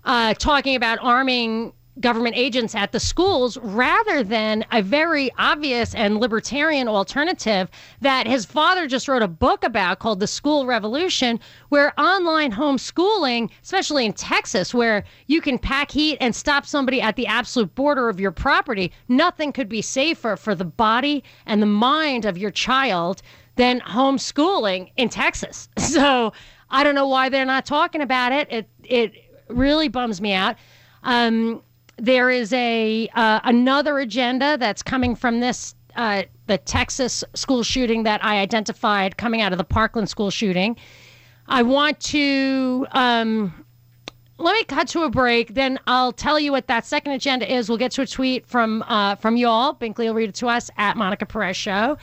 uh, 0.03 0.33
talking 0.36 0.75
about 0.75 1.00
arming 1.01 1.74
government 2.00 2.36
agents 2.36 2.74
at 2.74 2.91
the 2.91 3.00
schools 3.00 3.57
rather 3.57 4.24
than 4.24 4.65
a 4.72 4.81
very 4.81 5.29
obvious 5.38 5.93
and 5.93 6.19
libertarian 6.19 6.88
alternative 6.88 7.69
that 8.01 8.25
his 8.25 8.45
father 8.45 8.88
just 8.88 9.07
wrote 9.07 9.22
a 9.22 9.27
book 9.27 9.63
about 9.63 10.00
called 10.00 10.19
The 10.19 10.27
School 10.27 10.65
Revolution, 10.65 11.39
where 11.69 11.98
online 12.00 12.51
homeschooling, 12.51 13.50
especially 13.62 14.05
in 14.05 14.13
Texas, 14.13 14.74
where 14.74 15.03
you 15.27 15.39
can 15.39 15.60
pack 15.60 15.91
heat 15.91 16.17
and 16.19 16.36
stop 16.36 16.65
somebody 16.65 17.00
at 17.00 17.15
the 17.15 17.27
absolute 17.27 17.75
border 17.75 18.10
of 18.10 18.19
your 18.19 18.31
property, 18.31 18.91
nothing 19.07 19.51
could 19.51 19.69
be 19.69 19.81
safer 19.81 20.36
for 20.36 20.55
the 20.55 20.65
body 20.65 21.24
and 21.45 21.62
the 21.62 21.67
mind 21.67 22.25
of 22.25 22.38
your 22.38 22.51
child 22.51 23.22
than 23.55 23.79
homeschooling 23.81 24.89
in 24.98 25.10
Texas. 25.10 25.69
So 25.77 26.33
I 26.74 26.84
don't 26.84 26.96
know 26.96 27.08
why 27.08 27.30
they're 27.30 27.46
not 27.46 27.65
talking 27.65 28.01
about 28.01 28.34
it. 28.34 28.51
It 28.51 28.70
it 28.84 29.13
really 29.48 29.88
bums 29.88 30.20
me 30.20 30.34
out. 30.34 30.58
Um, 31.03 31.62
there 31.98 32.32
is 32.32 32.51
a 32.51 33.08
uh, 33.13 33.39
another 33.44 34.00
agenda 34.00 34.58
that's 34.58 34.82
coming 34.82 35.15
from 35.15 35.39
this 35.39 35.75
uh, 35.96 36.24
the 36.48 36.58
Texas 36.58 37.24
school 37.36 37.62
shooting 37.62 38.03
that 38.03 38.25
I 38.25 38.39
identified 38.39 39.18
coming 39.18 39.42
out 39.42 39.51
of 39.51 39.60
the 39.60 39.63
Parkland 39.63 40.10
school 40.10 40.32
shooting. 40.32 40.75
I 41.48 41.62
want 41.62 42.00
to 42.00 42.88
um, 42.92 43.65
let 44.39 44.53
me 44.53 44.63
cut 44.63 44.88
to 44.89 45.03
a 45.03 45.10
break. 45.12 45.53
Then 45.53 45.80
I'll 45.86 46.12
tell 46.12 46.39
you 46.39 46.51
what 46.51 46.65
that 46.68 46.86
second 46.86 47.12
agenda 47.12 47.51
is. 47.53 47.70
We'll 47.70 47.77
get 47.77 47.92
to 47.94 48.01
a 48.01 48.08
tweet 48.08 48.48
from 48.48 48.84
uh, 48.88 49.15
from 49.15 49.38
y'all. 49.38 49.75
Binkley 49.75 50.08
will 50.08 50.15
read 50.15 50.30
it 50.30 50.36
to 50.36 50.48
us 50.48 50.72
at 50.77 50.98
Monica 50.98 51.27
Perez 51.27 51.56
Show. 51.56 52.00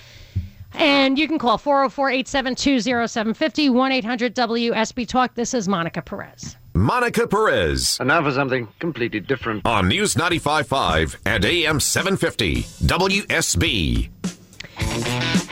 And 0.74 1.18
you 1.18 1.26
can 1.28 1.38
call 1.38 1.58
404 1.58 2.10
872 2.10 2.80
0750 2.80 3.70
1 3.70 3.92
800 3.92 4.34
WSB 4.34 5.06
Talk. 5.08 5.34
This 5.34 5.54
is 5.54 5.68
Monica 5.68 6.02
Perez. 6.02 6.56
Monica 6.74 7.26
Perez. 7.26 7.98
And 7.98 8.08
now 8.08 8.22
for 8.22 8.32
something 8.32 8.68
completely 8.78 9.20
different. 9.20 9.66
On 9.66 9.88
News 9.88 10.14
95.5 10.14 11.16
and 11.26 11.44
AM 11.44 11.80
750 11.80 12.62
WSB. 12.62 14.10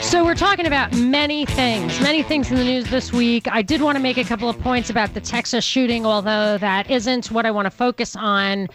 So 0.00 0.24
we're 0.24 0.34
talking 0.34 0.66
about 0.66 0.94
many 0.96 1.44
things, 1.44 2.00
many 2.00 2.22
things 2.22 2.50
in 2.50 2.56
the 2.56 2.64
news 2.64 2.88
this 2.88 3.12
week. 3.12 3.46
I 3.50 3.60
did 3.60 3.82
want 3.82 3.96
to 3.96 4.02
make 4.02 4.16
a 4.16 4.24
couple 4.24 4.48
of 4.48 4.58
points 4.60 4.88
about 4.88 5.12
the 5.12 5.20
Texas 5.20 5.64
shooting, 5.64 6.06
although 6.06 6.56
that 6.58 6.90
isn't 6.90 7.30
what 7.30 7.44
I 7.44 7.50
want 7.50 7.66
to 7.66 7.70
focus 7.70 8.16
on 8.16 8.68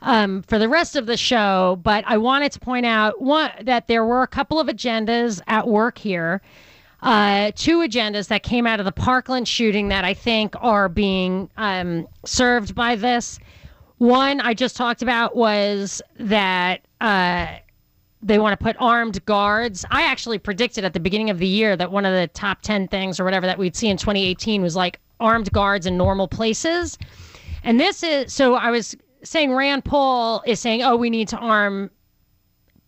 um, 0.00 0.42
for 0.42 0.58
the 0.58 0.68
rest 0.68 0.96
of 0.96 1.06
the 1.06 1.16
show. 1.16 1.78
But 1.82 2.04
I 2.06 2.18
wanted 2.18 2.52
to 2.52 2.60
point 2.60 2.86
out 2.86 3.20
one 3.20 3.50
that 3.62 3.86
there 3.86 4.04
were 4.04 4.22
a 4.22 4.28
couple 4.28 4.60
of 4.60 4.68
agendas 4.68 5.40
at 5.46 5.66
work 5.66 5.98
here. 5.98 6.42
Uh, 7.02 7.52
two 7.54 7.78
agendas 7.80 8.28
that 8.28 8.42
came 8.42 8.66
out 8.66 8.80
of 8.80 8.86
the 8.86 8.92
Parkland 8.92 9.46
shooting 9.46 9.88
that 9.88 10.04
I 10.04 10.14
think 10.14 10.54
are 10.60 10.88
being 10.88 11.48
um, 11.56 12.08
served 12.24 12.74
by 12.74 12.96
this. 12.96 13.38
One 13.98 14.40
I 14.40 14.54
just 14.54 14.76
talked 14.76 15.02
about 15.02 15.36
was 15.36 16.02
that 16.18 16.80
uh, 17.00 17.46
they 18.22 18.38
want 18.38 18.58
to 18.58 18.62
put 18.62 18.76
armed 18.78 19.24
guards. 19.24 19.84
I 19.90 20.02
actually 20.02 20.38
predicted 20.38 20.84
at 20.84 20.94
the 20.94 21.00
beginning 21.00 21.30
of 21.30 21.38
the 21.38 21.46
year 21.46 21.76
that 21.76 21.92
one 21.92 22.04
of 22.04 22.14
the 22.14 22.26
top 22.28 22.62
10 22.62 22.88
things 22.88 23.20
or 23.20 23.24
whatever 23.24 23.46
that 23.46 23.58
we'd 23.58 23.76
see 23.76 23.88
in 23.88 23.96
2018 23.96 24.62
was 24.62 24.74
like 24.74 25.00
armed 25.20 25.52
guards 25.52 25.86
in 25.86 25.96
normal 25.96 26.28
places. 26.28 26.98
And 27.62 27.78
this 27.78 28.02
is 28.02 28.32
so 28.32 28.54
I 28.54 28.70
was 28.70 28.96
saying 29.28 29.52
Rand 29.52 29.84
Paul 29.84 30.42
is 30.46 30.60
saying, 30.60 30.82
oh, 30.82 30.96
we 30.96 31.10
need 31.10 31.28
to 31.28 31.36
arm 31.36 31.90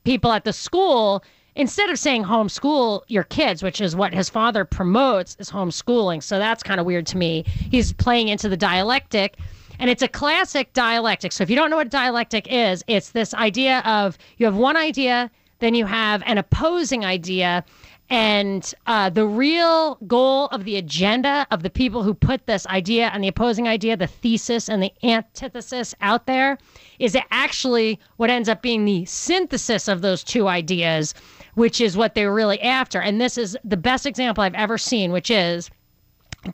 people 0.04 0.32
at 0.32 0.44
the 0.44 0.52
school 0.52 1.22
instead 1.54 1.90
of 1.90 1.98
saying 1.98 2.24
homeschool 2.24 3.02
your 3.08 3.24
kids, 3.24 3.62
which 3.62 3.80
is 3.80 3.96
what 3.96 4.14
his 4.14 4.28
father 4.28 4.64
promotes, 4.64 5.36
is 5.38 5.50
homeschooling. 5.50 6.22
So 6.22 6.38
that's 6.38 6.62
kind 6.62 6.80
of 6.80 6.86
weird 6.86 7.06
to 7.08 7.16
me. 7.16 7.44
He's 7.46 7.92
playing 7.92 8.28
into 8.28 8.48
the 8.48 8.56
dialectic. 8.56 9.36
And 9.80 9.90
it's 9.90 10.02
a 10.02 10.08
classic 10.08 10.72
dialectic. 10.72 11.32
So 11.32 11.42
if 11.42 11.50
you 11.50 11.56
don't 11.56 11.70
know 11.70 11.76
what 11.76 11.90
dialectic 11.90 12.46
is, 12.50 12.82
it's 12.86 13.10
this 13.10 13.34
idea 13.34 13.80
of 13.84 14.18
you 14.38 14.46
have 14.46 14.56
one 14.56 14.76
idea, 14.76 15.30
then 15.60 15.74
you 15.74 15.86
have 15.86 16.22
an 16.26 16.38
opposing 16.38 17.04
idea, 17.04 17.64
and 18.10 18.74
uh, 18.86 19.10
the 19.10 19.26
real 19.26 19.96
goal 20.06 20.46
of 20.46 20.64
the 20.64 20.76
agenda 20.76 21.46
of 21.50 21.62
the 21.62 21.68
people 21.68 22.02
who 22.02 22.14
put 22.14 22.46
this 22.46 22.66
idea 22.68 23.10
and 23.12 23.22
the 23.22 23.28
opposing 23.28 23.68
idea, 23.68 23.96
the 23.96 24.06
thesis 24.06 24.68
and 24.68 24.82
the 24.82 24.92
antithesis 25.02 25.94
out 26.00 26.26
there, 26.26 26.56
is 26.98 27.16
actually 27.30 28.00
what 28.16 28.30
ends 28.30 28.48
up 28.48 28.62
being 28.62 28.86
the 28.86 29.04
synthesis 29.04 29.88
of 29.88 30.00
those 30.00 30.24
two 30.24 30.48
ideas, 30.48 31.12
which 31.54 31.80
is 31.80 31.96
what 31.96 32.14
they're 32.14 32.32
really 32.32 32.60
after. 32.62 33.00
And 33.00 33.20
this 33.20 33.36
is 33.36 33.56
the 33.62 33.76
best 33.76 34.06
example 34.06 34.42
I've 34.42 34.54
ever 34.54 34.78
seen, 34.78 35.12
which 35.12 35.30
is 35.30 35.70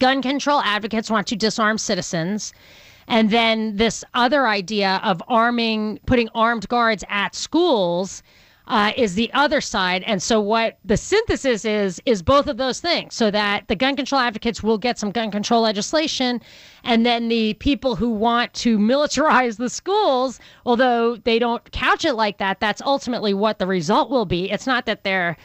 gun 0.00 0.22
control 0.22 0.60
advocates 0.62 1.10
want 1.10 1.28
to 1.28 1.36
disarm 1.36 1.78
citizens. 1.78 2.52
And 3.06 3.30
then 3.30 3.76
this 3.76 4.02
other 4.14 4.48
idea 4.48 5.00
of 5.04 5.22
arming, 5.28 6.00
putting 6.06 6.30
armed 6.34 6.68
guards 6.68 7.04
at 7.08 7.34
schools 7.36 8.24
uh, 8.66 8.92
is 8.96 9.14
the 9.14 9.32
other 9.34 9.60
side. 9.60 10.02
And 10.04 10.22
so 10.22 10.40
what 10.40 10.78
the 10.84 10.96
synthesis 10.96 11.64
is 11.64 12.00
is 12.06 12.22
both 12.22 12.46
of 12.46 12.56
those 12.56 12.80
things, 12.80 13.14
so 13.14 13.30
that 13.30 13.68
the 13.68 13.76
gun 13.76 13.96
control 13.96 14.20
advocates 14.20 14.62
will 14.62 14.78
get 14.78 14.98
some 14.98 15.10
gun 15.10 15.30
control 15.30 15.62
legislation, 15.62 16.40
and 16.82 17.04
then 17.04 17.28
the 17.28 17.54
people 17.54 17.96
who 17.96 18.10
want 18.10 18.52
to 18.54 18.78
militarize 18.78 19.56
the 19.58 19.68
schools, 19.68 20.40
although 20.64 21.16
they 21.16 21.38
don't 21.38 21.70
couch 21.72 22.04
it 22.04 22.14
like 22.14 22.38
that, 22.38 22.60
that's 22.60 22.80
ultimately 22.82 23.34
what 23.34 23.58
the 23.58 23.66
result 23.66 24.10
will 24.10 24.26
be. 24.26 24.50
It's 24.50 24.66
not 24.66 24.86
that 24.86 25.04
they're 25.04 25.36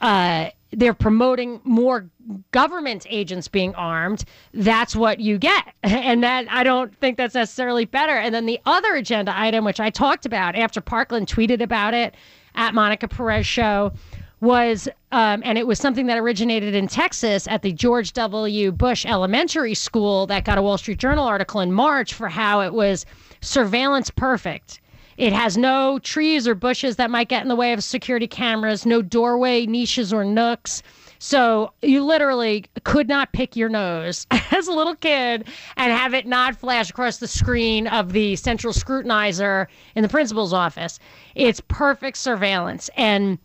uh, 0.00 0.50
they're 0.70 0.94
promoting 0.94 1.60
more 1.64 2.08
government 2.50 3.06
agents 3.08 3.48
being 3.48 3.74
armed, 3.74 4.24
that's 4.52 4.94
what 4.94 5.20
you 5.20 5.38
get. 5.38 5.64
And 5.82 6.22
that 6.22 6.46
I 6.50 6.64
don't 6.64 6.94
think 6.96 7.16
that's 7.16 7.34
necessarily 7.34 7.84
better. 7.84 8.12
And 8.12 8.34
then 8.34 8.46
the 8.46 8.60
other 8.66 8.94
agenda 8.94 9.32
item, 9.34 9.64
which 9.64 9.80
I 9.80 9.90
talked 9.90 10.26
about 10.26 10.54
after 10.54 10.80
Parkland 10.80 11.26
tweeted 11.26 11.60
about 11.60 11.94
it 11.94 12.14
at 12.58 12.74
Monica 12.74 13.08
Perez 13.08 13.46
show, 13.46 13.92
was, 14.40 14.88
um, 15.12 15.42
and 15.44 15.56
it 15.56 15.66
was 15.66 15.78
something 15.78 16.06
that 16.06 16.18
originated 16.18 16.74
in 16.74 16.88
Texas 16.88 17.48
at 17.48 17.62
the 17.62 17.72
George 17.72 18.12
W. 18.12 18.70
Bush 18.72 19.06
Elementary 19.06 19.74
School 19.74 20.26
that 20.26 20.44
got 20.44 20.58
a 20.58 20.62
Wall 20.62 20.76
Street 20.76 20.98
Journal 20.98 21.24
article 21.24 21.60
in 21.60 21.72
March 21.72 22.12
for 22.12 22.28
how 22.28 22.60
it 22.60 22.72
was 22.74 23.06
surveillance 23.40 24.10
perfect. 24.10 24.80
It 25.16 25.32
has 25.32 25.56
no 25.56 25.98
trees 25.98 26.46
or 26.46 26.54
bushes 26.54 26.96
that 26.96 27.10
might 27.10 27.28
get 27.28 27.42
in 27.42 27.48
the 27.48 27.56
way 27.56 27.72
of 27.72 27.82
security 27.82 28.28
cameras, 28.28 28.86
no 28.86 29.02
doorway 29.02 29.66
niches 29.66 30.12
or 30.12 30.24
nooks. 30.24 30.82
So 31.18 31.72
you 31.82 32.04
literally 32.04 32.66
could 32.84 33.08
not 33.08 33.32
pick 33.32 33.56
your 33.56 33.68
nose 33.68 34.26
as 34.30 34.68
a 34.68 34.72
little 34.72 34.94
kid 34.94 35.48
and 35.76 35.92
have 35.92 36.14
it 36.14 36.26
not 36.26 36.56
flash 36.56 36.90
across 36.90 37.18
the 37.18 37.28
screen 37.28 37.86
of 37.86 38.12
the 38.12 38.36
central 38.36 38.72
scrutinizer 38.72 39.66
in 39.94 40.02
the 40.02 40.08
principal's 40.08 40.52
office. 40.52 40.98
It's 41.34 41.60
perfect 41.68 42.18
surveillance. 42.18 42.88
And 42.96 43.38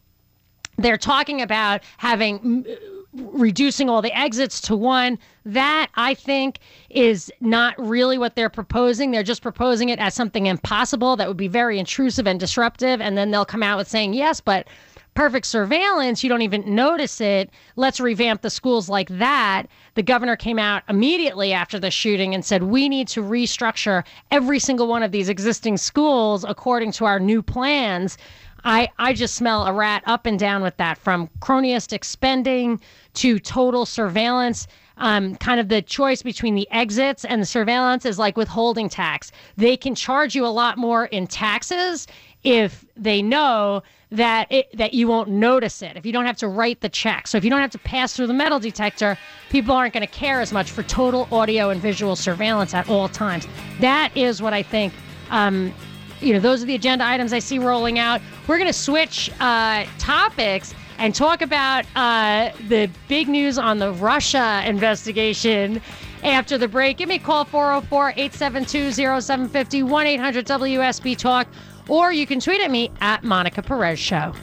they're 0.77 0.97
talking 0.97 1.41
about 1.41 1.81
having 1.97 2.65
reducing 3.13 3.89
all 3.89 4.01
the 4.01 4.15
exits 4.17 4.59
to 4.61 4.75
one. 4.75 5.19
That 5.45 5.89
I 5.95 6.13
think 6.13 6.59
is 6.89 7.31
not 7.41 7.75
really 7.77 8.17
what 8.17 8.35
they're 8.35 8.49
proposing. 8.49 9.11
They're 9.11 9.23
just 9.23 9.41
proposing 9.41 9.89
it 9.89 9.99
as 9.99 10.13
something 10.13 10.47
impossible 10.47 11.15
that 11.17 11.27
would 11.27 11.37
be 11.37 11.47
very 11.47 11.79
intrusive 11.79 12.27
and 12.27 12.39
disruptive. 12.39 13.01
And 13.01 13.17
then 13.17 13.31
they'll 13.31 13.45
come 13.45 13.63
out 13.63 13.77
with 13.77 13.87
saying, 13.87 14.13
yes, 14.13 14.39
but 14.39 14.67
perfect 15.13 15.45
surveillance, 15.45 16.23
you 16.23 16.29
don't 16.29 16.41
even 16.41 16.75
notice 16.75 17.21
it. 17.21 17.49
Let's 17.75 17.99
revamp 17.99 18.41
the 18.41 18.49
schools 18.49 18.89
like 18.89 19.09
that. 19.09 19.63
The 19.95 20.03
governor 20.03 20.35
came 20.35 20.59
out 20.59 20.83
immediately 20.89 21.53
after 21.53 21.79
the 21.79 21.91
shooting 21.91 22.33
and 22.33 22.43
said, 22.43 22.63
We 22.63 22.89
need 22.89 23.07
to 23.09 23.21
restructure 23.21 24.03
every 24.31 24.59
single 24.59 24.87
one 24.87 25.03
of 25.03 25.11
these 25.11 25.29
existing 25.29 25.77
schools 25.77 26.43
according 26.43 26.91
to 26.93 27.05
our 27.05 27.19
new 27.19 27.41
plans. 27.41 28.17
I, 28.65 28.89
I 28.97 29.13
just 29.13 29.35
smell 29.35 29.65
a 29.65 29.73
rat 29.73 30.03
up 30.05 30.25
and 30.25 30.39
down 30.39 30.63
with 30.63 30.77
that 30.77 30.97
from 30.97 31.29
cronyistic 31.41 32.05
spending 32.05 32.79
to 33.15 33.39
total 33.39 33.85
surveillance. 33.85 34.67
Um, 34.97 35.35
kind 35.37 35.59
of 35.59 35.69
the 35.69 35.81
choice 35.81 36.21
between 36.21 36.53
the 36.55 36.69
exits 36.71 37.25
and 37.25 37.41
the 37.41 37.45
surveillance 37.47 38.05
is 38.05 38.19
like 38.19 38.37
withholding 38.37 38.89
tax. 38.89 39.31
They 39.57 39.75
can 39.75 39.95
charge 39.95 40.35
you 40.35 40.45
a 40.45 40.47
lot 40.47 40.77
more 40.77 41.05
in 41.05 41.25
taxes 41.27 42.07
if 42.43 42.85
they 42.95 43.21
know 43.21 43.83
that 44.11 44.51
it, 44.51 44.77
that 44.77 44.93
you 44.93 45.07
won't 45.07 45.29
notice 45.29 45.81
it. 45.81 45.97
If 45.97 46.05
you 46.05 46.11
don't 46.11 46.25
have 46.25 46.37
to 46.37 46.47
write 46.47 46.81
the 46.81 46.89
check, 46.89 47.27
so 47.27 47.37
if 47.37 47.43
you 47.43 47.49
don't 47.49 47.61
have 47.61 47.71
to 47.71 47.79
pass 47.79 48.15
through 48.15 48.27
the 48.27 48.33
metal 48.33 48.59
detector, 48.59 49.17
people 49.49 49.73
aren't 49.73 49.93
going 49.93 50.05
to 50.05 50.13
care 50.13 50.39
as 50.39 50.53
much 50.53 50.71
for 50.71 50.83
total 50.83 51.27
audio 51.31 51.69
and 51.69 51.81
visual 51.81 52.15
surveillance 52.15 52.73
at 52.73 52.89
all 52.89 53.09
times. 53.09 53.47
That 53.79 54.15
is 54.15 54.41
what 54.41 54.53
I 54.53 54.61
think. 54.61 54.93
Um, 55.31 55.73
you 56.21 56.33
know, 56.33 56.39
those 56.39 56.63
are 56.63 56.65
the 56.65 56.75
agenda 56.75 57.05
items 57.05 57.33
I 57.33 57.39
see 57.39 57.59
rolling 57.59 57.99
out. 57.99 58.21
We're 58.47 58.57
going 58.57 58.67
to 58.67 58.73
switch 58.73 59.31
uh, 59.39 59.85
topics 59.97 60.73
and 60.97 61.13
talk 61.13 61.41
about 61.41 61.85
uh, 61.95 62.51
the 62.67 62.89
big 63.07 63.27
news 63.27 63.57
on 63.57 63.79
the 63.79 63.91
Russia 63.93 64.63
investigation 64.65 65.81
after 66.23 66.57
the 66.57 66.67
break. 66.67 66.97
Give 66.97 67.09
me 67.09 67.15
a 67.15 67.19
call 67.19 67.45
404 67.45 68.09
872 68.11 68.91
0750 68.91 69.83
1 69.83 70.07
800 70.07 70.45
WSB 70.47 71.17
Talk, 71.17 71.47
or 71.87 72.11
you 72.11 72.25
can 72.25 72.39
tweet 72.39 72.61
at 72.61 72.71
me 72.71 72.91
at 73.01 73.23
Monica 73.23 73.61
Perez 73.61 73.99
Show. 73.99 74.33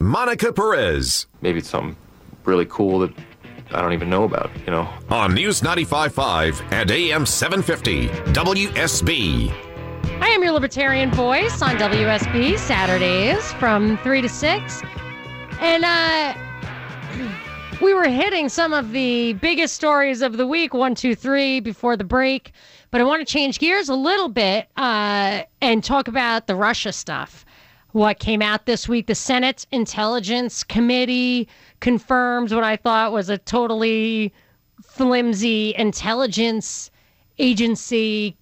Monica 0.00 0.52
Perez 0.52 1.26
maybe 1.44 1.58
it's 1.58 1.68
something 1.68 1.96
really 2.44 2.66
cool 2.66 2.98
that 3.00 3.12
I 3.72 3.80
don't 3.80 3.92
even 3.92 4.08
know 4.10 4.24
about, 4.24 4.50
you 4.64 4.70
know. 4.70 4.88
on 5.10 5.34
News 5.34 5.60
95.5 5.60 6.72
and 6.72 6.90
AM 6.90 7.26
750 7.26 8.08
WSB. 8.32 9.52
I 10.20 10.28
am 10.28 10.42
your 10.42 10.52
libertarian 10.52 11.10
voice 11.10 11.60
on 11.60 11.76
WSB 11.76 12.58
Saturdays 12.58 13.52
from 13.54 13.98
3 13.98 14.22
to 14.22 14.28
6. 14.28 14.82
And 15.60 15.84
uh, 15.84 16.34
we 17.82 17.94
were 17.94 18.08
hitting 18.08 18.48
some 18.48 18.72
of 18.72 18.92
the 18.92 19.34
biggest 19.34 19.74
stories 19.74 20.22
of 20.22 20.36
the 20.36 20.46
week, 20.46 20.72
one, 20.72 20.94
two, 20.94 21.14
three, 21.14 21.60
before 21.60 21.96
the 21.96 22.04
break. 22.04 22.52
But 22.94 23.00
I 23.00 23.04
want 23.06 23.26
to 23.26 23.32
change 23.32 23.58
gears 23.58 23.88
a 23.88 23.96
little 23.96 24.28
bit 24.28 24.68
uh, 24.76 25.42
and 25.60 25.82
talk 25.82 26.06
about 26.06 26.46
the 26.46 26.54
Russia 26.54 26.92
stuff. 26.92 27.44
What 27.90 28.20
came 28.20 28.40
out 28.40 28.66
this 28.66 28.88
week? 28.88 29.08
The 29.08 29.16
Senate 29.16 29.66
Intelligence 29.72 30.62
Committee 30.62 31.48
confirms 31.80 32.54
what 32.54 32.62
I 32.62 32.76
thought 32.76 33.10
was 33.10 33.28
a 33.30 33.36
totally 33.36 34.32
flimsy 34.80 35.74
intelligence 35.76 36.92
agency 37.40 38.36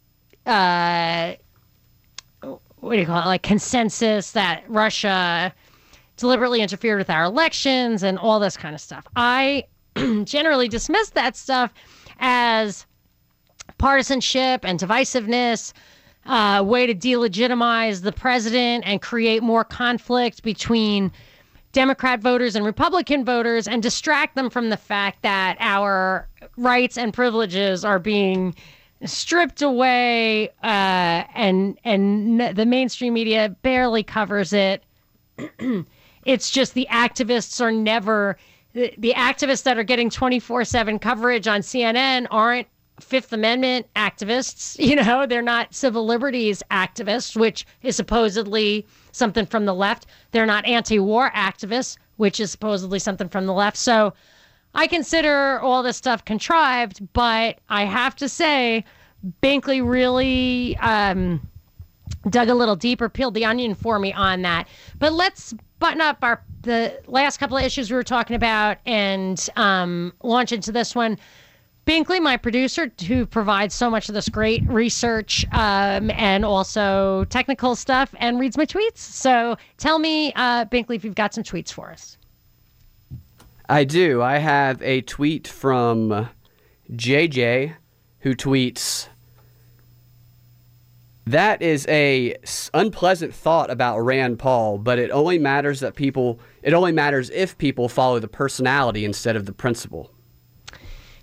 uh, 0.44 1.32
what 2.42 2.92
do 2.92 2.98
you 2.98 3.06
call 3.06 3.22
it, 3.22 3.26
like 3.26 3.42
consensus 3.42 4.32
that 4.32 4.64
Russia 4.68 5.54
deliberately 6.18 6.60
interfered 6.60 6.98
with 6.98 7.08
our 7.08 7.24
elections 7.24 8.02
and 8.02 8.18
all 8.18 8.38
this 8.38 8.58
kind 8.58 8.74
of 8.74 8.82
stuff. 8.82 9.06
I 9.16 9.64
generally 10.24 10.68
dismiss 10.68 11.08
that 11.12 11.36
stuff 11.36 11.72
as 12.18 12.84
partisanship 13.82 14.64
and 14.64 14.78
divisiveness, 14.78 15.72
uh, 16.26 16.62
way 16.64 16.86
to 16.86 16.94
delegitimize 16.94 18.02
the 18.02 18.12
president 18.12 18.84
and 18.86 19.02
create 19.02 19.42
more 19.42 19.64
conflict 19.64 20.44
between 20.44 21.10
Democrat 21.72 22.20
voters 22.20 22.54
and 22.54 22.64
Republican 22.64 23.24
voters 23.24 23.66
and 23.66 23.82
distract 23.82 24.36
them 24.36 24.48
from 24.48 24.70
the 24.70 24.76
fact 24.76 25.22
that 25.22 25.56
our 25.58 26.28
rights 26.56 26.96
and 26.96 27.12
privileges 27.12 27.84
are 27.84 27.98
being 27.98 28.54
stripped 29.04 29.62
away 29.62 30.48
uh, 30.62 31.24
and 31.34 31.76
and 31.82 32.40
the 32.56 32.64
mainstream 32.64 33.14
media 33.14 33.48
barely 33.62 34.04
covers 34.04 34.52
it. 34.52 34.84
it's 36.24 36.50
just 36.50 36.74
the 36.74 36.86
activists 36.88 37.60
are 37.60 37.72
never 37.72 38.36
the, 38.74 38.94
the 38.96 39.12
activists 39.16 39.64
that 39.64 39.76
are 39.76 39.82
getting 39.82 40.08
24/7 40.08 41.00
coverage 41.00 41.48
on 41.48 41.62
CNN 41.62 42.28
aren't 42.30 42.68
Fifth 43.00 43.32
Amendment 43.32 43.86
activists, 43.96 44.78
you 44.84 44.96
know, 44.96 45.26
they're 45.26 45.42
not 45.42 45.74
civil 45.74 46.06
liberties 46.06 46.62
activists, 46.70 47.36
which 47.36 47.66
is 47.82 47.96
supposedly 47.96 48.86
something 49.12 49.46
from 49.46 49.64
the 49.66 49.74
left. 49.74 50.06
They're 50.30 50.46
not 50.46 50.66
anti-war 50.66 51.30
activists, 51.30 51.96
which 52.16 52.40
is 52.40 52.50
supposedly 52.50 52.98
something 52.98 53.28
from 53.28 53.46
the 53.46 53.52
left. 53.52 53.76
So 53.76 54.14
I 54.74 54.86
consider 54.86 55.60
all 55.60 55.82
this 55.82 55.96
stuff 55.96 56.24
contrived, 56.24 57.12
but 57.12 57.58
I 57.68 57.84
have 57.84 58.16
to 58.16 58.28
say, 58.28 58.84
Binkley 59.42 59.86
really 59.86 60.76
um, 60.78 61.46
dug 62.30 62.48
a 62.48 62.54
little 62.54 62.76
deeper, 62.76 63.08
peeled 63.08 63.34
the 63.34 63.44
onion 63.44 63.74
for 63.74 63.98
me 63.98 64.12
on 64.12 64.42
that. 64.42 64.68
But 64.98 65.12
let's 65.12 65.54
button 65.78 66.00
up 66.00 66.18
our 66.22 66.42
the 66.62 67.00
last 67.08 67.38
couple 67.38 67.56
of 67.56 67.64
issues 67.64 67.90
we 67.90 67.96
were 67.96 68.04
talking 68.04 68.36
about 68.36 68.78
and 68.86 69.48
um, 69.56 70.12
launch 70.22 70.52
into 70.52 70.70
this 70.70 70.94
one. 70.94 71.18
Binkley, 71.86 72.22
my 72.22 72.36
producer, 72.36 72.92
who 73.08 73.26
provides 73.26 73.74
so 73.74 73.90
much 73.90 74.08
of 74.08 74.14
this 74.14 74.28
great 74.28 74.62
research 74.68 75.44
um, 75.52 76.10
and 76.12 76.44
also 76.44 77.24
technical 77.24 77.74
stuff 77.74 78.14
and 78.18 78.38
reads 78.38 78.56
my 78.56 78.64
tweets. 78.64 78.98
So 78.98 79.56
tell 79.78 79.98
me, 79.98 80.32
uh, 80.34 80.66
Binkley, 80.66 80.94
if 80.94 81.04
you've 81.04 81.16
got 81.16 81.34
some 81.34 81.42
tweets 81.42 81.72
for 81.72 81.90
us. 81.90 82.18
I 83.68 83.84
do. 83.84 84.22
I 84.22 84.38
have 84.38 84.80
a 84.82 85.00
tweet 85.00 85.48
from 85.48 86.28
JJ 86.92 87.74
who 88.20 88.34
tweets 88.34 89.08
that 91.26 91.62
is 91.62 91.86
a 91.88 92.36
unpleasant 92.74 93.34
thought 93.34 93.70
about 93.70 93.98
Rand 94.00 94.38
Paul, 94.38 94.78
but 94.78 94.98
it 94.98 95.10
only 95.10 95.38
matters 95.38 95.80
that 95.80 95.94
people 95.94 96.40
it 96.62 96.72
only 96.74 96.92
matters 96.92 97.30
if 97.30 97.56
people 97.58 97.88
follow 97.88 98.18
the 98.18 98.28
personality 98.28 99.04
instead 99.04 99.36
of 99.36 99.46
the 99.46 99.52
principle. 99.52 100.10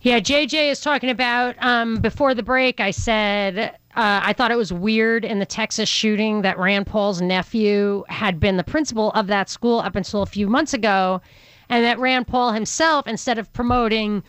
Yeah, 0.02 0.22
JJ 0.22 0.72
is 0.72 0.80
talking 0.80 1.10
about 1.10 1.56
um, 1.60 1.98
before 1.98 2.34
the 2.34 2.44
break. 2.44 2.80
I 2.80 2.92
said 2.92 3.76
uh, 3.96 4.22
I 4.24 4.32
thought 4.32 4.50
it 4.50 4.58
was 4.58 4.72
weird 4.72 5.26
in 5.26 5.40
the 5.40 5.46
Texas 5.46 5.90
shooting 5.90 6.42
that 6.44 6.58
Rand 6.58 6.88
Paul's 6.88 7.22
nephew 7.22 8.06
had 8.08 8.40
been 8.40 8.56
the 8.56 8.64
principal 8.64 9.12
of 9.12 9.28
that 9.28 9.50
school 9.50 9.80
up 9.80 9.98
until 9.98 10.22
a 10.22 10.26
few 10.26 10.48
months 10.48 10.74
ago, 10.74 11.20
and 11.68 11.84
that 11.84 12.00
Rand 12.00 12.28
Paul 12.28 12.54
himself, 12.54 13.08
instead 13.08 13.38
of 13.38 13.52
promoting 13.52 14.24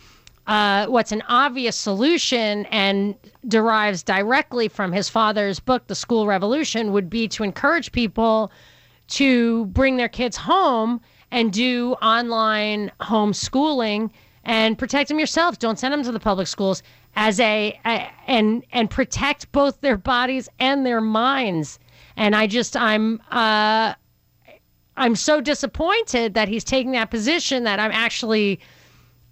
uh, 0.48 0.86
what's 0.86 1.12
an 1.12 1.22
obvious 1.28 1.76
solution 1.76 2.66
and 2.66 3.14
derives 3.46 4.02
directly 4.02 4.66
from 4.66 4.90
his 4.90 5.08
father's 5.08 5.60
book, 5.60 5.86
The 5.86 5.94
School 5.94 6.26
Revolution, 6.26 6.90
would 6.90 7.08
be 7.08 7.28
to 7.28 7.44
encourage 7.44 7.92
people 7.92 8.50
to 9.10 9.66
bring 9.66 9.98
their 9.98 10.08
kids 10.08 10.36
home 10.36 11.00
and 11.30 11.52
do 11.52 11.92
online 12.02 12.90
homeschooling 13.00 14.10
and 14.50 14.76
protect 14.76 15.08
them 15.08 15.20
yourself. 15.20 15.60
Don't 15.60 15.78
send 15.78 15.94
them 15.94 16.02
to 16.02 16.10
the 16.10 16.18
public 16.18 16.48
schools 16.48 16.82
as 17.14 17.38
a, 17.38 17.78
a 17.84 18.10
and 18.26 18.64
and 18.72 18.90
protect 18.90 19.50
both 19.52 19.80
their 19.80 19.96
bodies 19.96 20.48
and 20.58 20.84
their 20.84 21.00
minds. 21.00 21.78
And 22.16 22.34
I 22.34 22.48
just 22.48 22.76
I'm 22.76 23.22
uh 23.30 23.94
I'm 24.96 25.14
so 25.14 25.40
disappointed 25.40 26.34
that 26.34 26.48
he's 26.48 26.64
taking 26.64 26.90
that 26.92 27.12
position 27.12 27.62
that 27.62 27.78
I'm 27.78 27.92
actually 27.92 28.58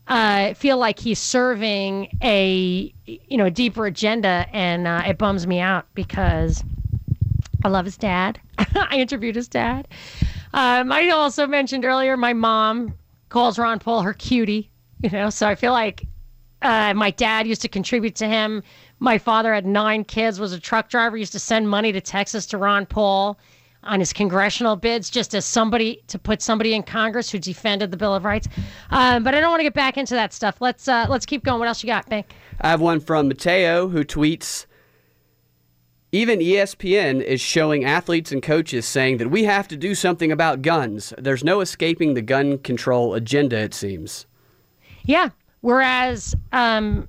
uh, 0.06 0.54
feel 0.54 0.78
like 0.78 1.00
he's 1.00 1.18
serving 1.18 2.16
a 2.22 2.94
you 3.04 3.36
know 3.36 3.46
a 3.46 3.50
deeper 3.50 3.86
agenda, 3.86 4.46
and 4.52 4.86
uh, 4.86 5.02
it 5.04 5.18
bums 5.18 5.48
me 5.48 5.58
out 5.58 5.86
because 5.94 6.62
I 7.64 7.68
love 7.70 7.86
his 7.86 7.96
dad. 7.96 8.40
I 8.58 8.98
interviewed 8.98 9.34
his 9.34 9.48
dad. 9.48 9.88
Um, 10.54 10.92
I 10.92 11.10
also 11.10 11.48
mentioned 11.48 11.84
earlier 11.84 12.16
my 12.16 12.34
mom 12.34 12.94
calls 13.30 13.58
Ron 13.58 13.80
Paul 13.80 14.02
her 14.02 14.14
cutie. 14.14 14.70
You 15.02 15.10
know, 15.10 15.30
so 15.30 15.46
I 15.46 15.54
feel 15.54 15.72
like 15.72 16.06
uh, 16.62 16.92
my 16.94 17.10
dad 17.10 17.46
used 17.46 17.62
to 17.62 17.68
contribute 17.68 18.16
to 18.16 18.26
him. 18.26 18.62
My 18.98 19.18
father 19.18 19.54
had 19.54 19.64
nine 19.64 20.04
kids, 20.04 20.40
was 20.40 20.52
a 20.52 20.58
truck 20.58 20.88
driver, 20.88 21.16
used 21.16 21.32
to 21.32 21.38
send 21.38 21.68
money 21.68 21.92
to 21.92 22.00
Texas 22.00 22.46
to 22.46 22.58
Ron 22.58 22.84
Paul 22.84 23.38
on 23.84 24.00
his 24.00 24.12
congressional 24.12 24.74
bids, 24.74 25.08
just 25.08 25.34
as 25.34 25.44
somebody 25.44 26.02
to 26.08 26.18
put 26.18 26.42
somebody 26.42 26.74
in 26.74 26.82
Congress 26.82 27.30
who 27.30 27.38
defended 27.38 27.92
the 27.92 27.96
Bill 27.96 28.12
of 28.12 28.24
Rights. 28.24 28.48
Um, 28.90 29.22
but 29.22 29.34
I 29.34 29.40
don't 29.40 29.50
want 29.50 29.60
to 29.60 29.64
get 29.64 29.74
back 29.74 29.96
into 29.96 30.14
that 30.14 30.32
stuff. 30.32 30.60
Let's 30.60 30.88
uh, 30.88 31.06
let's 31.08 31.24
keep 31.24 31.44
going. 31.44 31.60
What 31.60 31.68
else 31.68 31.82
you 31.82 31.86
got, 31.86 32.08
Bink? 32.08 32.34
I 32.60 32.70
have 32.70 32.80
one 32.80 32.98
from 32.98 33.28
Mateo 33.28 33.88
who 33.88 34.04
tweets 34.04 34.66
Even 36.10 36.40
ESPN 36.40 37.22
is 37.22 37.40
showing 37.40 37.84
athletes 37.84 38.32
and 38.32 38.42
coaches 38.42 38.84
saying 38.84 39.18
that 39.18 39.30
we 39.30 39.44
have 39.44 39.68
to 39.68 39.76
do 39.76 39.94
something 39.94 40.32
about 40.32 40.62
guns. 40.62 41.14
There's 41.16 41.44
no 41.44 41.60
escaping 41.60 42.14
the 42.14 42.22
gun 42.22 42.58
control 42.58 43.14
agenda, 43.14 43.58
it 43.58 43.74
seems. 43.74 44.26
Yeah. 45.08 45.30
Whereas 45.62 46.36
um, 46.52 47.08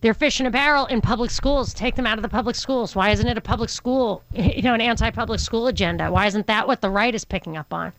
they're 0.00 0.14
fish 0.14 0.40
in 0.40 0.46
a 0.46 0.50
barrel 0.50 0.86
in 0.86 1.00
public 1.02 1.30
schools. 1.30 1.74
Take 1.74 1.96
them 1.96 2.06
out 2.06 2.16
of 2.16 2.22
the 2.22 2.28
public 2.28 2.56
schools. 2.56 2.96
Why 2.96 3.10
isn't 3.10 3.26
it 3.26 3.36
a 3.36 3.40
public 3.42 3.68
school, 3.68 4.22
you 4.32 4.62
know, 4.62 4.72
an 4.72 4.80
anti-public 4.80 5.40
school 5.40 5.66
agenda? 5.66 6.10
Why 6.10 6.26
isn't 6.26 6.46
that 6.46 6.66
what 6.66 6.80
the 6.80 6.88
right 6.88 7.14
is 7.14 7.24
picking 7.26 7.56
up 7.58 7.74
on? 7.74 7.92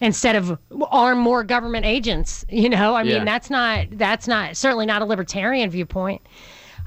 Instead 0.00 0.36
of 0.36 0.56
arm 0.90 1.18
more 1.18 1.42
government 1.42 1.84
agents, 1.84 2.44
you 2.50 2.68
know, 2.68 2.94
I 2.94 3.02
mean, 3.02 3.12
Yeah. 3.14 3.24
that's 3.24 3.50
not 3.50 3.86
that's 3.92 4.28
not 4.28 4.56
certainly 4.56 4.86
not 4.86 5.02
a 5.02 5.04
libertarian 5.06 5.70
viewpoint. 5.70 6.20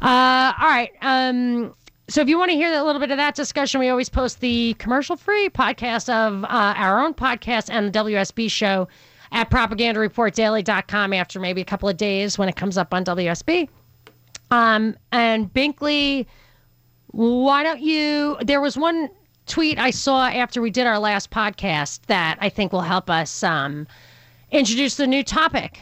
Uh, 0.02 0.54
all 0.62 0.70
right. 0.70 0.92
Um, 1.02 1.74
so 2.08 2.22
if 2.22 2.30
you 2.30 2.38
want 2.38 2.52
to 2.52 2.56
hear 2.56 2.72
a 2.74 2.84
little 2.84 3.00
bit 3.02 3.12
of 3.12 3.18
that 3.18 3.36
discussion, 3.36 3.80
we 3.80 3.90
always 3.90 4.10
post 4.10 4.40
the 4.40 4.74
commercial-free 4.76 5.50
podcast 5.50 6.10
of 6.10 6.44
uh, 6.44 6.48
our 6.78 7.04
own 7.04 7.14
podcast 7.14 7.70
and 7.70 7.94
the 7.94 8.00
WSB 8.00 8.50
show 8.52 8.88
at 9.32 9.50
propagandareportdaily.com 9.50 11.14
after 11.14 11.40
maybe 11.40 11.62
a 11.62 11.66
couple 11.66 11.88
of 11.88 11.98
days 11.98 12.38
when 12.38 12.50
it 12.50 12.56
comes 12.56 12.78
up 12.78 12.94
on 12.94 13.06
WSB. 13.06 13.70
Um, 14.52 14.96
and 15.12 15.52
Binkley, 15.54 16.26
why 17.08 17.64
don't 17.64 17.82
you? 17.82 18.38
There 18.42 18.62
was 18.62 18.78
one 18.78 19.10
tweet 19.48 19.80
I 19.80 19.92
saw 19.92 20.28
after 20.28 20.62
we 20.62 20.70
did 20.70 20.88
our 20.88 21.00
last 21.00 21.32
podcast 21.32 22.02
that 22.08 22.38
I 22.42 22.50
think 22.50 22.72
will 22.72 22.82
help 22.82 23.10
us 23.10 23.44
um, 23.44 23.88
introduce 24.52 24.96
the 24.96 25.08
new 25.08 25.24
topic. 25.24 25.80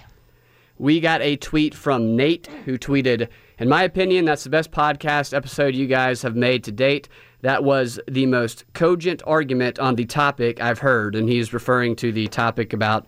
We 0.78 1.00
got 1.00 1.22
a 1.22 1.36
tweet 1.36 1.76
from 1.76 2.16
Nate 2.16 2.48
who 2.66 2.78
tweeted, 2.78 3.28
In 3.58 3.68
my 3.68 3.84
opinion, 3.84 4.26
that's 4.26 4.44
the 4.44 4.50
best 4.50 4.72
podcast 4.72 5.34
episode 5.34 5.76
you 5.76 5.88
guys 5.88 6.22
have 6.22 6.36
made 6.36 6.64
to 6.64 6.72
date. 6.72 7.10
That 7.42 7.64
was 7.64 8.00
the 8.08 8.26
most 8.26 8.66
cogent 8.74 9.22
argument 9.26 9.80
on 9.80 9.96
the 9.96 10.06
topic 10.06 10.62
I've 10.62 10.80
heard. 10.80 11.16
And 11.16 11.28
he's 11.28 11.54
referring 11.54 11.96
to 11.98 12.12
the 12.12 12.28
topic 12.28 12.74
about 12.74 13.08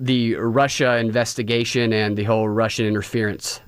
the 0.00 0.34
Russia 0.36 0.96
investigation 0.96 1.92
and 1.92 2.16
the 2.16 2.24
whole 2.24 2.48
Russian 2.48 2.86
interference. 2.86 3.60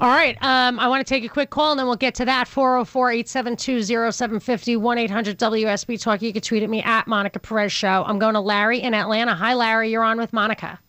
All 0.00 0.08
right. 0.08 0.36
Um, 0.42 0.80
I 0.80 0.88
want 0.88 1.06
to 1.06 1.08
take 1.14 1.24
a 1.24 1.28
quick 1.28 1.50
call 1.50 1.70
and 1.72 1.78
then 1.78 1.86
we'll 1.86 1.96
get 1.96 2.14
to 2.16 2.24
that. 2.24 2.48
404 2.48 3.10
872 3.10 3.82
0750 3.84 4.76
1 4.76 4.98
800 4.98 5.38
WSB 5.38 6.00
Talk. 6.00 6.22
You 6.22 6.32
can 6.32 6.42
tweet 6.42 6.62
at 6.62 6.70
me 6.70 6.82
at 6.82 7.06
Monica 7.06 7.38
Perez 7.38 7.72
Show. 7.72 8.04
I'm 8.06 8.18
going 8.18 8.34
to 8.34 8.40
Larry 8.40 8.80
in 8.80 8.92
Atlanta. 8.94 9.34
Hi, 9.34 9.54
Larry. 9.54 9.90
You're 9.90 10.02
on 10.02 10.18
with 10.18 10.32
Monica. 10.32 10.80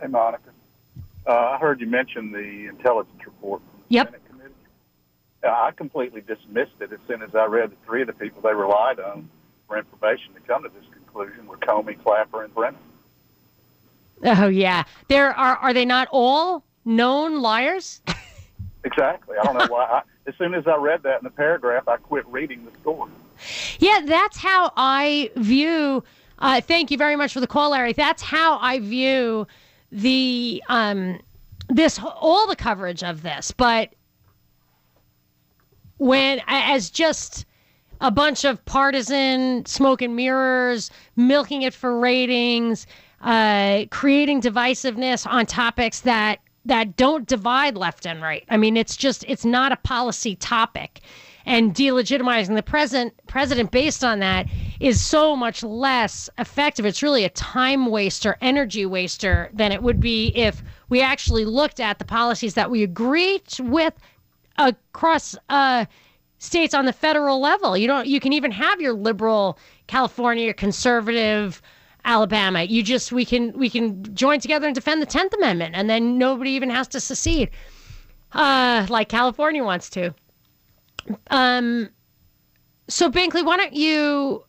Hey, 0.00 0.08
Monica. 0.08 0.50
Uh, 1.26 1.32
I 1.32 1.58
heard 1.58 1.80
you 1.80 1.86
mention 1.86 2.32
the 2.32 2.66
intelligence 2.68 3.24
report 3.24 3.60
from 3.60 3.80
the 3.88 3.94
Yep. 3.94 4.06
Senate 4.08 4.22
committee. 4.28 4.54
Uh, 5.44 5.48
I 5.48 5.70
completely 5.72 6.20
dismissed 6.22 6.72
it 6.80 6.92
as 6.92 6.98
soon 7.06 7.22
as 7.22 7.34
I 7.34 7.44
read 7.44 7.70
the 7.70 7.76
three 7.86 8.00
of 8.00 8.08
the 8.08 8.12
people 8.12 8.40
they 8.42 8.54
relied 8.54 8.98
on 8.98 9.28
for 9.68 9.78
information 9.78 10.34
to 10.34 10.40
come 10.40 10.64
to 10.64 10.68
this 10.68 10.88
conclusion 10.92 11.46
were 11.46 11.58
Comey, 11.58 12.02
Clapper, 12.02 12.42
and 12.42 12.52
Brennan. 12.54 12.80
Oh, 14.24 14.48
yeah. 14.48 14.84
There 15.08 15.30
are, 15.36 15.56
are 15.56 15.72
they 15.72 15.84
not 15.84 16.08
all 16.10 16.64
known 16.84 17.40
liars? 17.40 18.00
Exactly. 18.84 19.36
I 19.38 19.44
don't 19.44 19.58
know 19.58 19.66
why. 19.66 19.84
I, 19.84 20.02
as 20.26 20.34
soon 20.36 20.54
as 20.54 20.66
I 20.66 20.76
read 20.76 21.02
that 21.02 21.18
in 21.18 21.24
the 21.24 21.30
paragraph, 21.30 21.86
I 21.86 21.96
quit 21.98 22.26
reading 22.28 22.64
the 22.64 22.70
story. 22.80 23.10
Yeah, 23.78 24.00
that's 24.06 24.38
how 24.38 24.72
I 24.76 25.30
view. 25.36 26.02
Uh, 26.38 26.60
thank 26.60 26.90
you 26.90 26.96
very 26.96 27.16
much 27.16 27.32
for 27.32 27.40
the 27.40 27.46
call, 27.46 27.72
Larry. 27.72 27.92
That's 27.92 28.22
how 28.22 28.58
I 28.58 28.78
view 28.78 29.46
the 29.92 30.62
um, 30.68 31.20
this 31.68 32.00
all 32.02 32.46
the 32.46 32.56
coverage 32.56 33.02
of 33.02 33.22
this. 33.22 33.50
But 33.50 33.94
when 35.98 36.40
as 36.46 36.88
just 36.90 37.44
a 38.00 38.10
bunch 38.10 38.44
of 38.44 38.64
partisan 38.64 39.66
smoke 39.66 40.00
and 40.00 40.16
mirrors, 40.16 40.90
milking 41.16 41.62
it 41.62 41.74
for 41.74 41.98
ratings, 41.98 42.86
uh, 43.20 43.84
creating 43.90 44.40
divisiveness 44.40 45.26
on 45.30 45.46
topics 45.46 46.00
that 46.00 46.40
that 46.66 46.96
don't 46.96 47.26
divide 47.26 47.76
left 47.76 48.06
and 48.06 48.20
right. 48.20 48.44
I 48.48 48.56
mean, 48.56 48.76
it's 48.76 48.96
just 48.96 49.24
it's 49.28 49.44
not 49.44 49.72
a 49.72 49.76
policy 49.76 50.36
topic, 50.36 51.00
and 51.46 51.74
delegitimizing 51.74 52.54
the 52.54 52.62
president 52.62 53.14
president 53.26 53.70
based 53.70 54.04
on 54.04 54.20
that 54.20 54.46
is 54.78 55.02
so 55.02 55.36
much 55.36 55.62
less 55.62 56.28
effective. 56.38 56.86
It's 56.86 57.02
really 57.02 57.24
a 57.24 57.30
time 57.30 57.86
waster, 57.86 58.36
energy 58.40 58.86
waster 58.86 59.50
than 59.52 59.72
it 59.72 59.82
would 59.82 60.00
be 60.00 60.28
if 60.28 60.62
we 60.88 61.00
actually 61.00 61.44
looked 61.44 61.80
at 61.80 61.98
the 61.98 62.04
policies 62.04 62.54
that 62.54 62.70
we 62.70 62.82
agreed 62.82 63.42
with 63.58 63.94
across 64.56 65.36
uh, 65.48 65.86
states 66.38 66.74
on 66.74 66.84
the 66.84 66.92
federal 66.92 67.40
level. 67.40 67.76
You 67.76 67.86
don't. 67.86 68.06
You 68.06 68.20
can 68.20 68.32
even 68.32 68.50
have 68.50 68.80
your 68.80 68.92
liberal 68.92 69.58
California, 69.86 70.52
conservative 70.54 71.62
Alabama. 72.04 72.62
You 72.62 72.82
just 72.82 73.12
we 73.12 73.24
can 73.24 73.56
we 73.58 73.70
can 73.70 74.14
join 74.14 74.40
together 74.40 74.66
and 74.66 74.74
defend 74.74 75.02
the 75.02 75.06
Tenth 75.06 75.32
Amendment, 75.34 75.74
and 75.74 75.88
then 75.88 76.18
nobody 76.18 76.50
even 76.50 76.70
has 76.70 76.88
to 76.88 77.00
secede, 77.00 77.50
uh, 78.32 78.86
like 78.88 79.08
California 79.08 79.64
wants 79.64 79.90
to. 79.90 80.14
Um. 81.30 81.90
So 82.88 83.10
Binkley, 83.10 83.44
why 83.44 83.56
don't 83.56 83.74
you? 83.74 84.44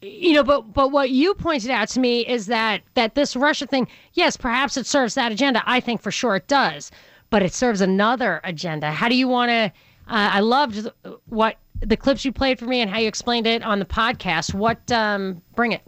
You 0.00 0.34
know, 0.34 0.42
but 0.42 0.72
but 0.72 0.90
what 0.90 1.10
you 1.10 1.34
pointed 1.34 1.70
out 1.70 1.88
to 1.90 2.00
me 2.00 2.26
is 2.26 2.46
that 2.46 2.82
that 2.94 3.14
this 3.14 3.36
Russia 3.36 3.66
thing, 3.66 3.88
yes, 4.14 4.36
perhaps 4.36 4.76
it 4.76 4.86
serves 4.86 5.14
that 5.14 5.32
agenda. 5.32 5.62
I 5.66 5.80
think 5.80 6.02
for 6.02 6.10
sure 6.10 6.36
it 6.36 6.48
does, 6.48 6.90
but 7.30 7.42
it 7.42 7.52
serves 7.54 7.80
another 7.80 8.40
agenda. 8.44 8.90
How 8.90 9.08
do 9.08 9.14
you 9.14 9.28
want 9.28 9.50
to? 9.50 9.72
Uh, 10.08 10.30
I 10.32 10.40
loved 10.40 10.90
what 11.26 11.56
the 11.80 11.96
clips 11.96 12.24
you 12.24 12.32
played 12.32 12.58
for 12.58 12.66
me 12.66 12.80
and 12.80 12.90
how 12.90 12.98
you 12.98 13.08
explained 13.08 13.46
it 13.46 13.62
on 13.62 13.78
the 13.78 13.84
podcast. 13.84 14.54
What 14.54 14.90
um, 14.90 15.42
bring 15.54 15.72
it? 15.72 15.82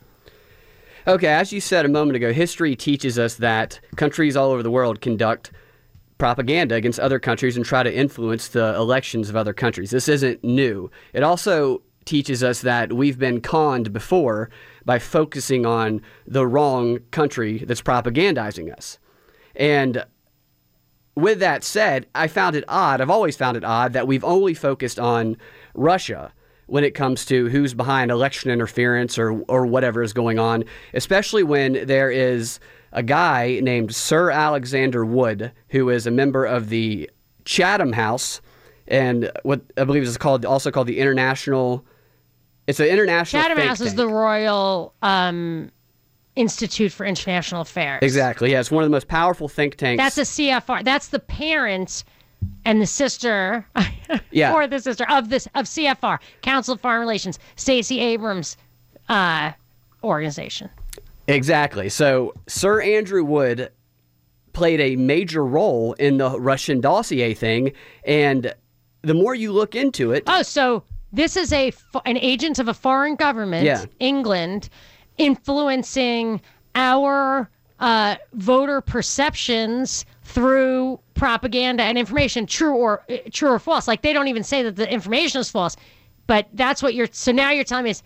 Okay, 1.07 1.29
as 1.29 1.53
you 1.53 1.61
said 1.61 1.85
a 1.85 1.89
moment 1.91 2.17
ago, 2.17 2.33
history 2.33 2.75
teaches 2.75 3.19
us 3.19 3.35
that 3.35 3.79
countries 3.97 4.37
all 4.37 4.51
over 4.51 4.63
the 4.63 4.71
world 4.71 5.03
conduct 5.03 5.51
propaganda 6.17 6.77
against 6.77 6.99
other 6.99 7.19
countries 7.19 7.57
and 7.59 7.67
try 7.67 7.83
to 7.83 7.95
influence 7.95 8.49
the 8.49 8.75
elections 8.75 9.29
of 9.29 9.37
other 9.37 9.53
countries. 9.53 9.91
This 9.91 10.09
isn't 10.09 10.43
new. 10.43 10.91
It 11.13 11.23
also 11.23 11.83
teaches 12.07 12.43
us 12.43 12.63
that 12.63 12.95
we've 12.95 13.19
been 13.19 13.43
conned 13.43 13.93
before 13.93 14.49
by 14.87 14.99
focusing 14.99 15.67
on 15.67 16.01
the 16.27 16.47
wrong 16.47 17.01
country 17.11 17.59
that's 17.59 17.83
propagandizing 17.83 18.73
us. 18.73 18.99
And 19.55 20.07
with 21.15 21.39
that 21.41 21.65
said, 21.65 22.07
I 22.15 22.29
found 22.29 22.57
it 22.57 22.65
odd, 22.67 23.03
I've 23.03 23.11
always 23.11 23.37
found 23.37 23.59
it 23.59 23.65
odd 23.65 23.93
that 23.93 24.07
we've 24.07 24.25
only 24.25 24.55
focused 24.55 24.99
on 24.99 25.37
Russia 25.75 26.33
when 26.67 26.85
it 26.85 26.93
comes 26.93 27.25
to 27.27 27.49
who's 27.49 27.75
behind 27.75 28.11
election 28.11 28.51
interference 28.51 29.19
or, 29.19 29.41
or 29.49 29.67
whatever 29.67 30.03
is 30.03 30.13
going 30.13 30.39
on, 30.39 30.65
especially 30.95 31.43
when 31.43 31.87
there 31.87 32.11
is 32.11 32.59
a 32.93 33.03
guy 33.03 33.61
named 33.63 33.95
Sir 33.95 34.31
Alexander 34.31 35.05
Wood, 35.05 35.53
who 35.69 35.91
is 35.91 36.07
a 36.07 36.11
member 36.11 36.45
of 36.45 36.69
the 36.69 37.11
Chatham 37.45 37.93
House 37.93 38.41
and 38.87 39.31
what 39.43 39.63
I 39.77 39.85
believe 39.85 40.03
is 40.03 40.17
called 40.17 40.45
also 40.45 40.71
called 40.71 40.87
the 40.87 40.99
International. 40.99 41.85
It's 42.67 42.81
an 42.81 42.87
international. 42.87 43.43
Chatham 43.43 43.59
House 43.59 43.81
is 43.81 43.95
the 43.95 44.09
Royal 44.09 44.95
um, 45.03 45.71
Institute 46.37 46.93
for 46.93 47.05
International 47.07 47.63
Affairs. 47.63 48.01
exactly. 48.03 48.53
Yeah, 48.53 48.61
it's 48.61 48.71
one 48.71 48.83
of 48.83 48.91
the 48.91 48.95
most 48.95 49.09
powerful 49.09 49.49
think 49.49 49.77
tanks. 49.77 50.03
That's 50.03 50.19
a 50.19 50.23
CFR. 50.23 50.85
That's 50.85 51.09
the 51.09 51.19
parent 51.19 52.05
and 52.65 52.81
the 52.81 52.87
sister, 52.87 53.67
Yeah. 54.31 54.53
or 54.55 54.67
the 54.67 54.81
sister 54.81 55.07
of 55.11 55.29
this 55.29 55.47
of 55.55 55.67
CFR, 55.67 56.19
Council 56.43 56.75
of 56.75 56.81
Foreign 56.81 57.01
Relations, 57.01 57.39
Stacey 57.57 58.01
Abrams' 58.01 58.57
uh, 59.09 59.53
organization. 60.03 60.71
Exactly. 61.29 61.89
So 61.89 62.35
Sir 62.47 62.81
Andrew 62.83 63.25
Wood 63.25 63.71
played 64.53 64.81
a 64.81 64.97
major 64.97 65.45
role 65.45 65.95
in 65.95 66.19
the 66.19 66.39
Russian 66.39 66.81
dossier 66.81 67.35
thing, 67.35 67.73
and 68.07 68.55
the 69.03 69.15
more 69.15 69.35
you 69.35 69.53
look 69.53 69.75
into 69.75 70.13
it, 70.13 70.23
Oh, 70.27 70.43
so 70.43 70.83
this 71.13 71.37
is 71.37 71.53
a 71.53 71.73
an 72.05 72.17
agent 72.19 72.59
of 72.59 72.69
a 72.69 72.75
foreign 72.75 73.17
government, 73.17 73.65
Yeah. 73.65 73.85
England, 74.01 74.69
influencing 75.19 76.41
our 76.75 77.49
uh, 77.81 78.17
voter 78.35 78.81
perceptions 78.81 80.05
through 80.23 80.99
propaganda 81.15 81.83
and 81.85 81.97
information, 81.99 82.47
true 82.47 82.75
or 82.75 83.03
uh, 83.11 83.17
true 83.33 83.51
or 83.51 83.59
false. 83.59 83.87
Like 83.89 84.03
they 84.03 84.13
don't 84.13 84.29
even 84.29 84.43
say 84.45 84.63
that 84.63 84.77
the 84.77 84.91
information 84.93 85.41
is 85.41 85.51
false, 85.51 85.77
but 86.27 86.47
that's 86.55 86.83
what 86.83 86.95
you're. 86.95 87.09
So 87.13 87.33
now 87.33 87.51
you're 87.51 87.65
telling 87.65 87.85
me 87.85 87.91
is 87.91 88.03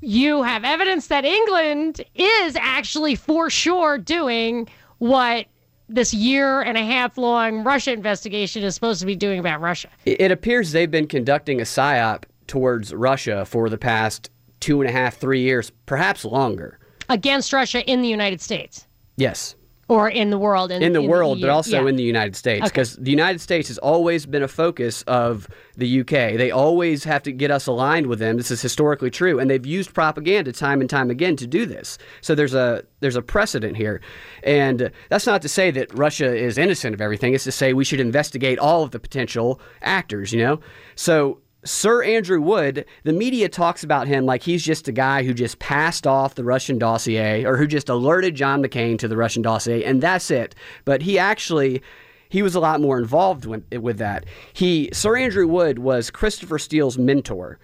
you 0.00 0.42
have 0.42 0.64
evidence 0.64 1.06
that 1.08 1.24
England 1.24 2.04
is 2.14 2.56
actually 2.56 3.14
for 3.16 3.48
sure 3.50 3.98
doing 3.98 4.68
what 4.98 5.46
this 5.88 6.14
year 6.14 6.62
and 6.62 6.78
a 6.78 6.84
half 6.84 7.18
long 7.18 7.62
Russia 7.64 7.92
investigation 7.92 8.62
is 8.62 8.74
supposed 8.74 9.00
to 9.00 9.06
be 9.06 9.16
doing 9.16 9.38
about 9.38 9.60
Russia. 9.60 9.88
it 10.06 10.20
it 10.20 10.30
appears 10.30 10.72
they've 10.72 10.90
been 10.90 11.06
conducting 11.06 11.60
a 11.60 11.64
psyop 11.64 12.24
towards 12.46 12.94
Russia 12.94 13.44
for 13.44 13.68
the 13.68 13.78
past 13.78 14.30
two 14.60 14.80
and 14.80 14.88
a 14.88 14.92
half, 14.92 15.16
three 15.18 15.40
years, 15.40 15.70
perhaps 15.86 16.24
longer. 16.24 16.78
against 17.10 17.52
Russia 17.52 17.84
in 17.90 18.00
the 18.00 18.08
United 18.08 18.40
States 18.40 18.86
Yes. 19.16 19.54
Or 19.88 20.08
in 20.08 20.30
the 20.30 20.38
world. 20.38 20.70
In, 20.72 20.82
in 20.82 20.92
the 20.92 21.02
world, 21.02 21.38
EU. 21.38 21.42
but 21.46 21.50
also 21.50 21.82
Yeah. 21.82 21.88
in 21.88 21.96
the 21.96 22.02
United 22.02 22.36
States, 22.36 22.62
Okay. 22.62 22.68
because 22.70 22.96
the 22.96 23.10
United 23.10 23.40
States 23.40 23.68
has 23.68 23.78
always 23.78 24.26
been 24.26 24.42
a 24.42 24.48
focus 24.48 25.02
of 25.06 25.48
the 25.76 26.00
UK. 26.00 26.36
They 26.36 26.50
always 26.50 27.04
have 27.04 27.22
to 27.24 27.32
get 27.32 27.50
us 27.50 27.66
aligned 27.66 28.06
with 28.06 28.18
them. 28.18 28.36
This 28.36 28.50
is 28.50 28.62
historically 28.62 29.10
true, 29.10 29.38
and 29.38 29.50
they've 29.50 29.66
used 29.66 29.92
propaganda 29.92 30.52
time 30.52 30.80
and 30.80 30.88
time 30.88 31.10
again 31.10 31.36
to 31.36 31.46
do 31.46 31.66
this. 31.66 31.98
So 32.20 32.34
there's 32.34 32.54
a 32.54 32.84
there's 33.00 33.16
a 33.16 33.22
precedent 33.22 33.76
here, 33.76 34.00
and 34.42 34.90
that's 35.10 35.26
not 35.26 35.42
to 35.42 35.48
say 35.48 35.70
that 35.72 35.92
Russia 35.96 36.34
is 36.34 36.56
innocent 36.58 36.94
of 36.94 37.00
everything. 37.00 37.34
It's 37.34 37.44
to 37.44 37.52
say 37.52 37.72
we 37.74 37.84
should 37.84 38.00
investigate 38.00 38.58
all 38.58 38.82
of 38.82 38.90
the 38.92 38.98
potential 39.00 39.60
actors. 39.82 40.32
You 40.32 40.40
know, 40.40 40.60
so. 40.94 41.38
Sir 41.64 42.02
Andrew 42.02 42.40
Wood, 42.40 42.84
the 43.04 43.12
media 43.12 43.48
talks 43.48 43.82
about 43.82 44.06
him 44.06 44.26
like 44.26 44.42
he's 44.42 44.62
just 44.62 44.86
a 44.88 44.92
guy 44.92 45.22
who 45.22 45.32
just 45.32 45.58
passed 45.58 46.06
off 46.06 46.34
the 46.34 46.44
Russian 46.44 46.78
dossier 46.78 47.44
or 47.44 47.56
who 47.56 47.66
just 47.66 47.88
alerted 47.88 48.34
John 48.34 48.62
McCain 48.62 48.98
to 48.98 49.08
the 49.08 49.16
Russian 49.16 49.42
dossier, 49.42 49.82
and 49.84 50.02
that's 50.02 50.30
it. 50.30 50.54
But 50.84 51.02
he 51.02 51.18
actually 51.18 51.82
he 52.28 52.42
was 52.42 52.54
a 52.54 52.60
lot 52.60 52.80
more 52.80 52.98
involved 52.98 53.46
with, 53.46 53.64
with 53.74 53.98
that. 53.98 54.24
He 54.52 54.90
Sir 54.92 55.16
Andrew 55.16 55.46
Wood 55.46 55.78
was 55.78 56.10
Christopher 56.10 56.58
Steele's 56.58 56.98
mentor. 56.98 57.58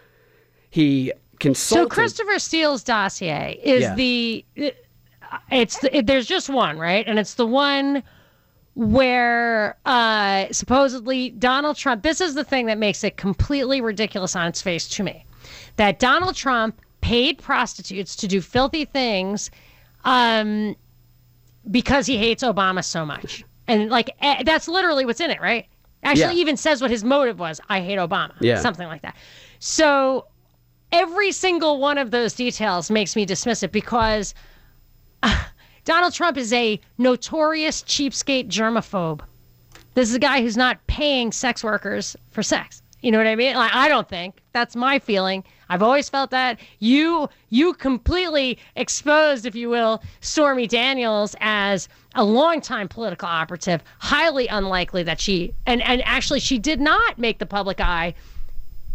He 0.70 1.12
consulted. 1.38 1.82
So. 1.82 1.88
Christopher 1.88 2.38
Steele's 2.38 2.84
dossier 2.84 3.58
is 3.62 3.82
Yeah. 3.82 3.94
the 3.94 4.44
it's 5.50 5.78
the, 5.78 5.96
it, 5.98 6.06
there's 6.06 6.26
just 6.26 6.48
one 6.48 6.78
right, 6.78 7.06
and 7.06 7.18
it's 7.18 7.34
the 7.34 7.46
one 7.46 8.02
where 8.74 9.76
uh, 9.84 10.46
supposedly 10.52 11.30
Donald 11.30 11.76
Trump. 11.76 12.02
This 12.02 12.20
is 12.20 12.34
the 12.34 12.44
thing 12.44 12.66
that 12.66 12.78
makes 12.78 13.02
it 13.04 13.16
completely 13.16 13.80
ridiculous 13.80 14.36
on 14.36 14.46
its 14.46 14.62
face 14.62 14.88
to 14.90 15.02
me, 15.02 15.24
that 15.76 15.98
Donald 15.98 16.36
Trump 16.36 16.80
paid 17.00 17.38
prostitutes 17.38 18.14
to 18.16 18.28
do 18.28 18.40
filthy 18.40 18.84
things, 18.84 19.50
um, 20.04 20.76
because 21.70 22.06
he 22.06 22.16
hates 22.16 22.42
Obama 22.42 22.84
so 22.84 23.04
much, 23.04 23.44
and 23.66 23.90
like 23.90 24.10
eh, 24.20 24.42
that's 24.44 24.68
literally 24.68 25.04
what's 25.04 25.20
in 25.20 25.30
it, 25.30 25.40
right? 25.40 25.66
Actually, 26.02 26.34
Yeah. 26.36 26.40
even 26.40 26.56
says 26.56 26.80
what 26.80 26.90
his 26.90 27.04
motive 27.04 27.38
was: 27.38 27.60
I 27.68 27.80
hate 27.80 27.98
Obama, 27.98 28.32
Yeah. 28.40 28.60
something 28.60 28.86
like 28.86 29.02
that. 29.02 29.16
So 29.58 30.26
every 30.92 31.32
single 31.32 31.78
one 31.78 31.98
of 31.98 32.10
those 32.10 32.34
details 32.34 32.90
makes 32.90 33.14
me 33.14 33.24
dismiss 33.26 33.62
it 33.62 33.72
because 33.72 34.34
uh, 35.22 35.44
Donald 35.84 36.12
Trump 36.12 36.36
is 36.36 36.52
a 36.52 36.80
notorious 36.98 37.82
cheapskate 37.82 38.48
germaphobe. 38.48 39.20
This 39.94 40.08
is 40.08 40.14
a 40.14 40.20
guy 40.20 40.40
who's 40.42 40.56
not 40.56 40.86
paying 40.86 41.32
sex 41.32 41.64
workers 41.64 42.16
for 42.30 42.42
sex. 42.42 42.82
You 43.02 43.10
know 43.10 43.18
what 43.18 43.26
I 43.26 43.34
mean? 43.34 43.54
Like, 43.56 43.74
I 43.74 43.88
don't 43.88 44.08
think 44.08 44.42
that's 44.52 44.76
my 44.76 44.98
feeling. 44.98 45.42
I've 45.70 45.82
always 45.82 46.08
felt 46.08 46.30
that 46.32 46.58
you 46.80 47.30
you 47.48 47.72
completely 47.74 48.58
exposed, 48.76 49.46
if 49.46 49.54
you 49.54 49.70
will, 49.70 50.02
Stormy 50.20 50.66
Daniels 50.66 51.34
as 51.40 51.88
a 52.14 52.24
longtime 52.24 52.88
political 52.88 53.28
operative. 53.28 53.82
Highly 54.00 54.48
unlikely 54.48 55.02
that 55.04 55.20
she 55.20 55.54
and 55.66 55.80
and 55.82 56.02
actually 56.04 56.40
she 56.40 56.58
did 56.58 56.80
not 56.80 57.18
make 57.18 57.38
the 57.38 57.46
public 57.46 57.80
eye 57.80 58.14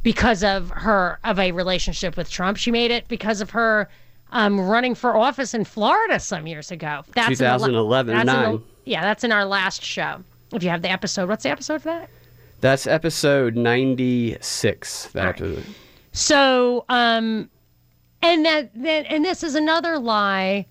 because 0.04 0.44
of 0.44 0.70
her 0.70 1.18
of 1.24 1.40
a 1.40 1.52
relationship 1.52 2.16
with 2.16 2.30
Trump. 2.30 2.58
She 2.58 2.70
made 2.70 2.92
it 2.92 3.08
because 3.08 3.42
of 3.42 3.50
her 3.52 3.90
um, 4.32 4.60
running 4.60 4.96
for 4.96 5.16
office 5.16 5.54
in 5.54 5.64
Florida 5.64 6.20
some 6.20 6.48
years 6.48 6.72
ago. 6.72 7.04
That's 7.14 7.40
in 7.40 7.46
the 7.46 7.52
la- 7.52 7.68
2011 7.68 8.16
or 8.16 8.26
that's 8.26 8.64
yeah, 8.86 9.02
that's 9.02 9.24
in 9.24 9.32
our 9.32 9.46
last 9.46 9.84
show. 9.84 10.24
If 10.54 10.64
you 10.64 10.70
have 10.70 10.82
the 10.82 10.90
episode, 10.90 11.28
what's 11.28 11.44
the 11.44 11.50
episode 11.50 11.82
for 11.82 11.90
that? 11.90 12.10
That's 12.62 12.88
episode 12.88 13.56
96. 13.56 15.08
That 15.14 15.28
episode. 15.42 15.64
So, 16.14 16.86
um, 16.88 17.50
and 18.22 18.46
that, 18.46 18.72
that, 18.82 19.06
and 19.10 19.26
this 19.26 19.44
is 19.44 19.56
another 19.56 20.00
lie 20.00 20.66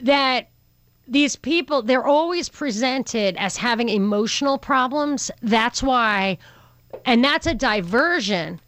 that 0.00 0.48
these 1.06 1.36
people, 1.36 1.82
they're 1.82 2.06
always 2.06 2.48
presented 2.48 3.36
as 3.36 3.56
having 3.56 3.88
emotional 3.88 4.58
problems. 4.58 5.30
That's 5.42 5.82
why, 5.82 6.38
and 7.04 7.22
that's 7.24 7.46
a 7.46 7.54
diversion 7.54 8.60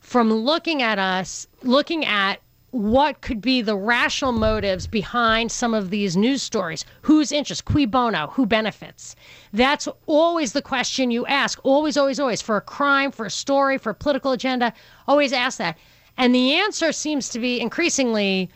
from 0.00 0.32
looking 0.32 0.82
at 0.82 0.98
us, 0.98 1.46
looking 1.62 2.04
at 2.04 2.40
what 2.74 3.20
could 3.20 3.40
be 3.40 3.62
the 3.62 3.76
rational 3.76 4.32
motives 4.32 4.88
behind 4.88 5.52
some 5.52 5.74
of 5.74 5.90
these 5.90 6.16
news 6.16 6.42
stories. 6.42 6.84
Whose 7.02 7.30
interest? 7.30 7.64
Cui 7.64 7.86
bono? 7.86 8.26
Who 8.32 8.46
benefits? 8.46 9.14
That's 9.52 9.86
always 10.06 10.54
the 10.54 10.60
question 10.60 11.12
you 11.12 11.24
ask. 11.26 11.60
Always, 11.62 11.96
always, 11.96 12.18
always. 12.18 12.42
For 12.42 12.56
a 12.56 12.60
crime, 12.60 13.12
for 13.12 13.26
a 13.26 13.30
story, 13.30 13.78
for 13.78 13.90
a 13.90 13.94
political 13.94 14.32
agenda, 14.32 14.72
always 15.06 15.32
ask 15.32 15.58
that. 15.58 15.78
And 16.16 16.34
the 16.34 16.54
answer 16.54 16.90
seems 16.90 17.28
to 17.28 17.38
be 17.38 17.60
increasingly 17.60 18.50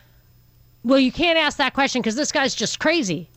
well, 0.83 0.99
you 0.99 1.11
can't 1.11 1.37
ask 1.37 1.57
that 1.57 1.73
question 1.73 2.01
because 2.01 2.15
this 2.15 2.31
guy's 2.31 2.55
just 2.55 2.79
crazy. 2.79 3.29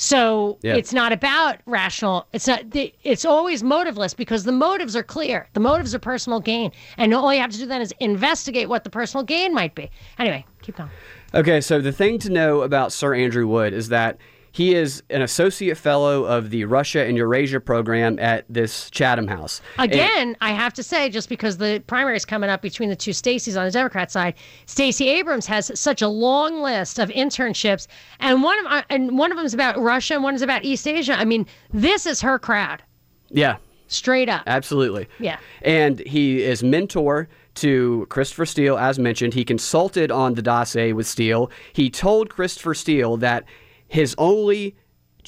So 0.00 0.58
Yeah. 0.62 0.76
it's 0.76 0.92
not 0.92 1.12
about 1.12 1.56
rational. 1.66 2.28
It's 2.32 2.46
not. 2.46 2.62
It's 2.72 3.24
always 3.24 3.64
motiveless 3.64 4.16
because 4.16 4.44
the 4.44 4.52
motives 4.52 4.94
are 4.94 5.02
clear. 5.02 5.48
The 5.54 5.60
motives 5.60 5.92
are 5.92 5.98
personal 5.98 6.38
gain, 6.38 6.70
and 6.96 7.12
all 7.12 7.34
you 7.34 7.40
have 7.40 7.50
to 7.50 7.58
do 7.58 7.66
then 7.66 7.80
is 7.82 7.92
investigate 7.98 8.68
what 8.68 8.84
the 8.84 8.90
personal 8.90 9.24
gain 9.24 9.52
might 9.52 9.74
be. 9.74 9.90
Anyway, 10.20 10.46
keep 10.62 10.76
going. 10.76 10.88
Okay, 11.34 11.60
so 11.60 11.80
the 11.80 11.90
thing 11.90 12.20
to 12.20 12.30
know 12.30 12.62
about 12.62 12.92
Sir 12.92 13.12
Andrew 13.12 13.48
Wood 13.48 13.72
is 13.74 13.88
that 13.88 14.18
he 14.58 14.74
is 14.74 15.04
an 15.08 15.22
associate 15.22 15.78
fellow 15.78 16.24
of 16.24 16.50
the 16.50 16.64
Russia 16.64 17.04
and 17.06 17.16
Eurasia 17.16 17.60
program 17.60 18.18
at 18.18 18.44
this 18.48 18.90
Chatham 18.90 19.28
House. 19.28 19.60
And- 19.78 19.92
Again, 19.92 20.36
I 20.40 20.50
have 20.50 20.74
to 20.74 20.82
say, 20.82 21.08
just 21.10 21.28
because 21.28 21.58
the 21.58 21.80
primary 21.86 22.16
is 22.16 22.24
coming 22.24 22.50
up 22.50 22.60
between 22.60 22.88
the 22.88 22.96
two 22.96 23.12
Stacys 23.12 23.56
on 23.56 23.64
the 23.66 23.70
Democrat 23.70 24.10
side, 24.10 24.34
Stacey 24.66 25.08
Abrams 25.10 25.46
has 25.46 25.70
such 25.78 26.02
a 26.02 26.08
long 26.08 26.60
list 26.60 26.98
of 26.98 27.08
internships, 27.10 27.86
and 28.18 28.42
one 28.42 28.58
of 28.58 28.66
uh, 28.72 28.82
and 28.90 29.16
one 29.16 29.30
of 29.30 29.36
them 29.36 29.46
is 29.46 29.54
about 29.54 29.78
Russia, 29.80 30.14
and 30.14 30.24
one 30.24 30.34
is 30.34 30.42
about 30.42 30.64
East 30.64 30.88
Asia. 30.88 31.12
I 31.16 31.24
mean, 31.24 31.46
this 31.72 32.04
is 32.04 32.20
her 32.22 32.36
crowd, 32.40 32.82
yeah, 33.30 33.58
straight 33.86 34.28
up. 34.28 34.42
absolutely. 34.48 35.06
Yeah. 35.20 35.38
And 35.62 36.00
he 36.00 36.42
is 36.42 36.64
mentor 36.64 37.28
to 37.54 38.06
Christopher 38.10 38.44
Steele, 38.46 38.76
as 38.76 38.98
mentioned. 38.98 39.34
He 39.34 39.44
consulted 39.44 40.10
on 40.10 40.34
the 40.34 40.42
dossier 40.42 40.92
with 40.92 41.06
Steele. 41.06 41.48
He 41.72 41.90
told 41.90 42.28
Christopher 42.28 42.74
Steele 42.74 43.16
that 43.18 43.44
his 43.88 44.14
only 44.18 44.76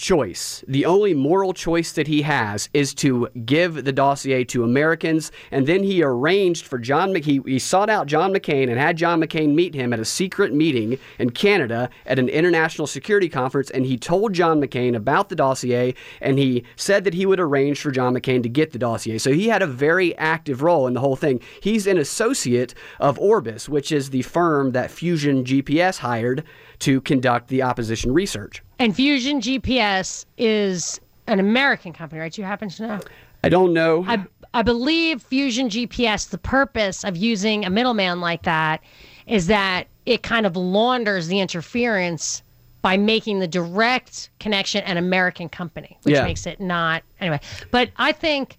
choice, 0.00 0.64
the 0.66 0.86
only 0.86 1.12
moral 1.12 1.52
choice 1.52 1.92
that 1.92 2.06
he 2.06 2.22
has, 2.22 2.70
is 2.72 2.94
to 2.94 3.28
give 3.44 3.84
the 3.84 3.92
dossier 3.92 4.44
to 4.44 4.64
Americans. 4.64 5.30
And 5.50 5.66
then 5.66 5.82
he 5.82 6.02
arranged 6.02 6.66
for 6.66 6.78
John 6.78 7.12
Mc- 7.12 7.24
he, 7.24 7.40
he 7.44 7.58
sought 7.58 7.90
out 7.90 8.06
John 8.06 8.32
McCain 8.32 8.70
and 8.70 8.78
had 8.78 8.96
John 8.96 9.20
McCain 9.20 9.54
meet 9.54 9.74
him 9.74 9.92
at 9.92 10.00
a 10.00 10.04
secret 10.04 10.54
meeting 10.54 10.98
in 11.18 11.30
Canada 11.30 11.90
at 12.06 12.18
an 12.18 12.30
international 12.30 12.86
security 12.86 13.28
conference. 13.28 13.70
And 13.70 13.84
he 13.84 13.98
told 13.98 14.32
John 14.32 14.60
McCain 14.60 14.96
about 14.96 15.28
the 15.28 15.36
dossier, 15.36 15.94
and 16.20 16.38
he 16.38 16.64
said 16.76 17.04
that 17.04 17.14
he 17.14 17.26
would 17.26 17.40
arrange 17.40 17.80
for 17.80 17.90
John 17.90 18.14
McCain 18.14 18.42
to 18.42 18.48
get 18.48 18.72
the 18.72 18.78
dossier. 18.78 19.18
So 19.18 19.32
he 19.32 19.48
had 19.48 19.60
a 19.60 19.66
very 19.66 20.16
active 20.16 20.62
role 20.62 20.86
in 20.86 20.94
the 20.94 21.00
whole 21.00 21.16
thing. 21.16 21.40
He's 21.62 21.86
an 21.86 21.98
associate 21.98 22.74
of 23.00 23.18
Orbis, 23.18 23.68
which 23.68 23.92
is 23.92 24.10
the 24.10 24.22
firm 24.22 24.72
that 24.72 24.90
Fusion 24.90 25.44
GPS 25.44 25.98
hired 25.98 26.44
to 26.80 27.00
conduct 27.02 27.48
the 27.48 27.62
opposition 27.62 28.12
research. 28.12 28.62
And 28.78 28.94
Fusion 28.94 29.40
GPS 29.40 30.24
is 30.38 31.00
an 31.26 31.38
American 31.38 31.92
company, 31.92 32.20
right? 32.20 32.36
You 32.36 32.44
happen 32.44 32.68
to 32.70 32.86
know? 32.86 33.00
I 33.44 33.48
don't 33.48 33.72
know. 33.72 34.04
I, 34.06 34.24
I 34.52 34.62
believe 34.62 35.22
Fusion 35.22 35.68
GPS, 35.68 36.30
the 36.30 36.38
purpose 36.38 37.04
of 37.04 37.16
using 37.16 37.64
a 37.64 37.70
middleman 37.70 38.20
like 38.20 38.42
that 38.42 38.82
is 39.26 39.46
that 39.46 39.86
it 40.06 40.22
kind 40.22 40.46
of 40.46 40.56
launders 40.56 41.28
the 41.28 41.38
interference 41.40 42.42
by 42.82 42.96
making 42.96 43.38
the 43.40 43.46
direct 43.46 44.30
connection 44.40 44.82
an 44.84 44.96
American 44.96 45.48
company, 45.48 45.98
which 46.02 46.14
Yeah. 46.14 46.24
makes 46.24 46.46
it 46.46 46.60
not 46.60 47.02
anyway. 47.20 47.38
But 47.70 47.90
I 47.96 48.12
think 48.12 48.56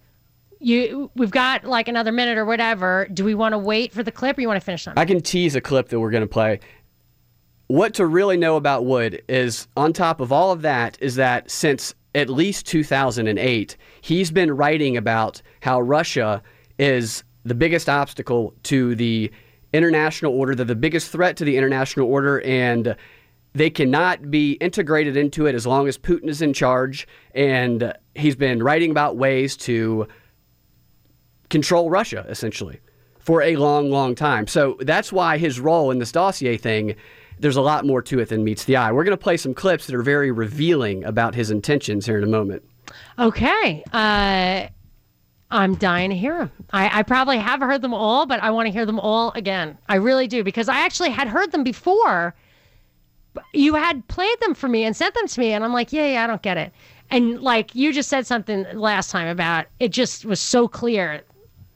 you 0.60 1.10
we've 1.16 1.32
got 1.32 1.66
like 1.66 1.88
another 1.88 2.12
minute 2.12 2.38
or 2.38 2.46
whatever. 2.46 3.08
Do 3.12 3.26
we 3.26 3.34
want 3.34 3.54
to 3.54 3.58
wait 3.58 3.92
for 3.92 4.04
the 4.04 4.12
clip 4.12 4.38
or 4.38 4.42
you 4.42 4.48
want 4.48 4.60
to 4.62 4.66
finish 4.66 4.86
on? 4.88 4.94
I 4.96 5.06
can 5.06 5.20
tease 5.22 5.56
a 5.56 5.62
clip 5.62 5.90
that 5.90 6.00
we're 6.00 6.12
going 6.12 6.22
to 6.22 6.28
play. 6.28 6.60
What 7.72 7.94
to 7.94 8.06
really 8.06 8.36
know 8.36 8.58
about 8.58 8.84
Wood 8.84 9.24
is, 9.30 9.70
on 9.78 9.94
top 9.94 10.20
of 10.20 10.30
all 10.30 10.52
of 10.52 10.62
that, 10.62 10.98
is 11.00 11.16
that 11.16 11.50
since 11.50 11.96
at 12.14 12.30
least 12.30 12.66
2008, 12.66 13.78
he's 14.02 14.30
been 14.30 14.52
writing 14.52 14.98
about 14.98 15.42
how 15.62 15.80
Russia 15.80 16.44
is 16.78 17.24
the 17.46 17.56
biggest 17.56 17.88
obstacle 17.88 18.54
to 18.64 18.94
the 18.96 19.32
international 19.72 20.34
order, 20.34 20.54
they're 20.54 20.66
the 20.66 20.76
biggest 20.76 21.14
threat 21.14 21.38
to 21.38 21.46
the 21.46 21.56
international 21.56 22.10
order, 22.10 22.42
and 22.42 22.94
they 23.54 23.70
cannot 23.70 24.30
be 24.30 24.56
integrated 24.56 25.16
into 25.16 25.46
it 25.46 25.56
as 25.56 25.66
long 25.66 25.88
as 25.88 25.98
Putin 25.98 26.28
is 26.28 26.42
in 26.42 26.52
charge. 26.52 27.08
And 27.34 27.94
he's 28.16 28.36
been 28.36 28.62
writing 28.62 28.92
about 28.92 29.16
ways 29.16 29.56
to 29.58 30.10
control 31.50 31.90
Russia, 31.90 32.26
essentially, 32.28 32.82
for 33.20 33.42
a 33.42 33.56
long, 33.56 33.90
long 33.90 34.14
time. 34.14 34.46
So 34.46 34.76
that's 34.82 35.14
why 35.14 35.38
his 35.38 35.58
role 35.58 35.90
in 35.90 36.00
this 36.00 36.12
dossier 36.12 36.58
thing, 36.58 36.98
there's 37.42 37.58
a 37.58 37.62
lot 37.62 37.86
more 37.86 38.02
to 38.04 38.20
it 38.20 38.30
than 38.30 38.44
meets 38.44 38.66
the 38.66 38.76
eye. 38.76 38.92
We're 38.92 39.04
going 39.04 39.18
to 39.18 39.22
play 39.22 39.36
some 39.36 39.54
clips 39.54 39.88
that 39.88 39.96
are 39.96 40.04
very 40.04 40.32
revealing 40.32 41.04
about 41.04 41.36
his 41.36 41.52
intentions 41.52 42.06
here 42.06 42.18
in 42.18 42.24
a 42.24 42.28
moment. 42.28 42.64
Okay. 43.18 43.84
Uh, 43.92 44.68
I'm 45.50 45.76
dying 45.76 46.12
to 46.12 46.16
hear 46.16 46.38
them. 46.38 46.52
I, 46.72 47.00
I 47.00 47.04
probably 47.04 47.38
have 47.40 47.60
heard 47.60 47.82
them 47.82 47.94
all, 47.94 48.26
but 48.26 48.42
I 48.42 48.52
want 48.52 48.68
to 48.68 48.72
hear 48.72 48.86
them 48.86 49.00
all 49.00 49.32
again. 49.32 49.78
I 49.90 49.96
really 49.96 50.28
do 50.28 50.44
because 50.44 50.70
I 50.70 50.80
actually 50.80 51.10
had 51.10 51.28
heard 51.28 51.52
them 51.52 51.64
before. 51.64 52.36
You 53.54 53.76
had 53.76 54.08
played 54.08 54.40
them 54.40 54.54
for 54.54 54.70
me 54.70 54.84
and 54.84 54.96
sent 54.96 55.14
them 55.16 55.28
to 55.28 55.40
me, 55.40 55.52
and 55.54 55.64
I'm 55.64 55.74
like, 55.74 55.92
yeah, 55.92 56.06
yeah, 56.06 56.24
I 56.24 56.28
don't 56.28 56.42
get 56.42 56.58
it. 56.58 56.72
And 57.10 57.42
like 57.42 57.76
you 57.76 57.92
just 57.92 58.10
said 58.10 58.28
something 58.28 58.66
last 58.74 59.10
time 59.10 59.28
about 59.28 59.66
it, 59.80 59.90
just 59.90 60.26
was 60.26 60.40
so 60.40 60.68
clear 60.68 61.22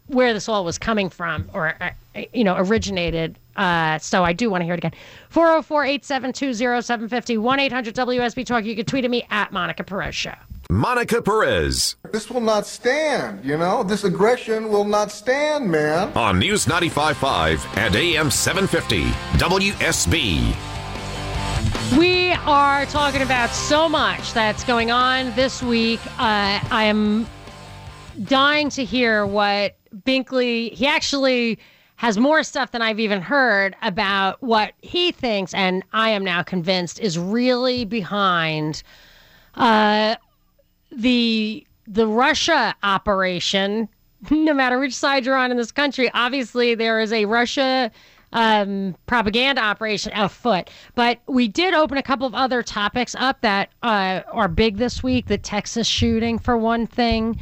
where 0.07 0.33
this 0.33 0.47
all 0.47 0.63
was 0.63 0.77
coming 0.77 1.09
from 1.09 1.49
or 1.53 1.75
uh, 1.81 1.89
you 2.33 2.43
know 2.43 2.55
originated 2.57 3.37
uh, 3.55 3.99
so 3.99 4.23
i 4.23 4.33
do 4.33 4.49
want 4.49 4.61
to 4.61 4.65
hear 4.65 4.73
it 4.73 4.79
again 4.79 4.93
404-872-0750 5.31 7.37
1-800-wsb 7.37 8.45
talk 8.45 8.65
you 8.65 8.75
can 8.75 8.85
tweet 8.85 9.05
at 9.05 9.11
me 9.11 9.25
at 9.29 9.51
monica 9.51 9.83
perez 9.83 10.15
show 10.15 10.33
Monica 10.71 11.21
Perez 11.21 11.95
This 12.11 12.27
will 12.29 12.41
not 12.41 12.65
stand, 12.65 13.45
you 13.45 13.55
know? 13.55 13.83
This 13.83 14.03
aggression 14.03 14.69
will 14.69 14.83
not 14.83 15.11
stand, 15.11 15.69
man. 15.69 16.11
on 16.17 16.39
News 16.39 16.65
95.5 16.65 17.77
and 17.77 17.95
AM 17.95 18.31
750 18.31 19.03
WSB. 19.37 20.55
We 21.99 22.31
are 22.31 22.87
talking 22.87 23.21
about 23.21 23.51
so 23.51 23.87
much 23.87 24.33
that's 24.33 24.63
going 24.63 24.89
on 24.89 25.35
this 25.35 25.61
week. 25.61 25.99
Uh, 26.17 26.59
I 26.71 26.85
am 26.85 27.27
dying 28.23 28.69
to 28.71 28.83
hear 28.83 29.25
what 29.25 29.77
Binkley, 29.95 30.73
he 30.73 30.87
actually 30.87 31.59
has 31.97 32.17
more 32.17 32.43
stuff 32.43 32.71
than 32.71 32.81
I've 32.81 32.99
even 32.99 33.21
heard 33.21 33.75
about 33.81 34.41
what 34.41 34.73
he 34.81 35.11
thinks, 35.11 35.53
and 35.53 35.83
I 35.93 36.09
am 36.09 36.23
now 36.23 36.43
convinced 36.43 36.99
is 36.99 37.17
really 37.17 37.85
behind 37.85 38.83
uh, 39.55 40.15
the 40.91 41.65
the 41.87 42.07
Russia 42.07 42.75
operation. 42.83 43.89
No 44.31 44.55
matter 44.55 44.79
which 44.79 44.95
side 44.95 45.23
you're 45.23 45.35
on 45.35 45.51
in 45.51 45.57
this 45.57 45.71
country, 45.71 46.09
obviously 46.15 46.73
there 46.73 46.99
is 46.99 47.13
a 47.13 47.25
Russia 47.25 47.91
um, 48.33 48.95
propaganda 49.05 49.61
operation 49.61 50.11
afoot. 50.15 50.69
But 50.95 51.19
we 51.27 51.47
did 51.47 51.73
open 51.73 51.97
a 51.97 52.03
couple 52.03 52.25
of 52.25 52.33
other 52.33 52.63
topics 52.63 53.15
up 53.19 53.41
that 53.41 53.69
uh, 53.83 54.21
are 54.31 54.47
big 54.47 54.77
this 54.77 55.03
week. 55.03 55.27
The 55.27 55.37
Texas 55.37 55.85
shooting, 55.87 56.39
for 56.39 56.57
one 56.57 56.87
thing. 56.87 57.39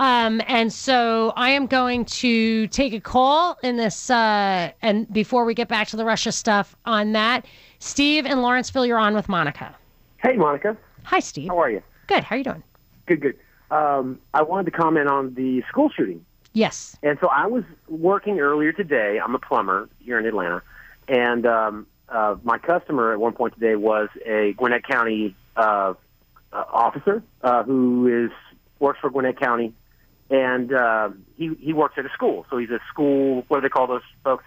Um, 0.00 0.40
and 0.46 0.72
so 0.72 1.34
I 1.36 1.50
am 1.50 1.66
going 1.66 2.06
to 2.06 2.66
take 2.68 2.94
a 2.94 3.00
call 3.00 3.58
in 3.62 3.76
this, 3.76 4.08
uh, 4.08 4.72
and 4.80 5.12
before 5.12 5.44
we 5.44 5.52
get 5.52 5.68
back 5.68 5.88
to 5.88 5.96
the 5.96 6.06
Russia 6.06 6.32
stuff 6.32 6.74
on 6.86 7.12
that, 7.12 7.44
Steve 7.80 8.24
in 8.24 8.40
Lawrenceville, 8.40 8.86
you're 8.86 8.98
on 8.98 9.14
with 9.14 9.28
Monica. 9.28 9.76
Hey, 10.16 10.36
Monica. 10.36 10.74
Hi, 11.02 11.20
Steve. 11.20 11.48
How 11.48 11.58
are 11.58 11.70
you? 11.70 11.82
Good. 12.06 12.24
How 12.24 12.34
are 12.34 12.38
you 12.38 12.44
doing? 12.44 12.62
Good, 13.04 13.20
good. 13.20 13.38
Um, 13.70 14.18
I 14.32 14.40
wanted 14.40 14.64
to 14.64 14.70
comment 14.70 15.06
on 15.06 15.34
the 15.34 15.62
school 15.68 15.90
shooting. 15.94 16.24
Yes. 16.54 16.96
And 17.02 17.18
so 17.20 17.28
I 17.28 17.46
was 17.46 17.64
working 17.86 18.40
earlier 18.40 18.72
today. 18.72 19.20
I'm 19.22 19.34
a 19.34 19.38
plumber 19.38 19.90
here 19.98 20.18
in 20.18 20.24
Atlanta, 20.24 20.62
and 21.08 21.44
um, 21.44 21.86
uh, 22.08 22.36
my 22.42 22.56
customer 22.56 23.12
at 23.12 23.20
one 23.20 23.34
point 23.34 23.52
today 23.52 23.76
was 23.76 24.08
a 24.24 24.54
Gwinnett 24.56 24.88
County 24.88 25.36
uh, 25.56 25.92
uh, 26.54 26.64
officer 26.72 27.22
uh, 27.42 27.64
who 27.64 28.24
is 28.24 28.30
works 28.78 28.98
for 28.98 29.10
Gwinnett 29.10 29.38
County, 29.38 29.74
and 30.30 30.72
uh, 30.72 31.10
he 31.36 31.50
he 31.60 31.72
works 31.72 31.94
at 31.98 32.06
a 32.06 32.10
school. 32.10 32.46
So 32.50 32.58
he's 32.58 32.70
a 32.70 32.80
school. 32.88 33.44
What 33.48 33.58
do 33.58 33.62
they 33.62 33.68
call 33.68 33.86
those 33.86 34.02
folks? 34.24 34.44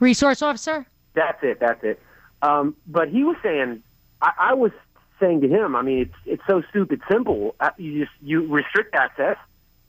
Resource 0.00 0.42
officer? 0.42 0.86
That's 1.14 1.38
it. 1.42 1.60
That's 1.60 1.82
it. 1.82 2.00
Um, 2.42 2.76
but 2.86 3.08
he 3.08 3.24
was 3.24 3.36
saying, 3.42 3.82
I, 4.20 4.32
I 4.38 4.54
was 4.54 4.72
saying 5.20 5.40
to 5.42 5.48
him, 5.48 5.76
I 5.76 5.82
mean, 5.82 5.98
it's 6.00 6.14
it's 6.26 6.42
so 6.48 6.62
stupid 6.70 7.00
simple. 7.10 7.54
Uh, 7.60 7.70
You 7.78 8.04
just 8.04 8.16
you 8.22 8.46
restrict 8.46 8.94
access. 8.94 9.36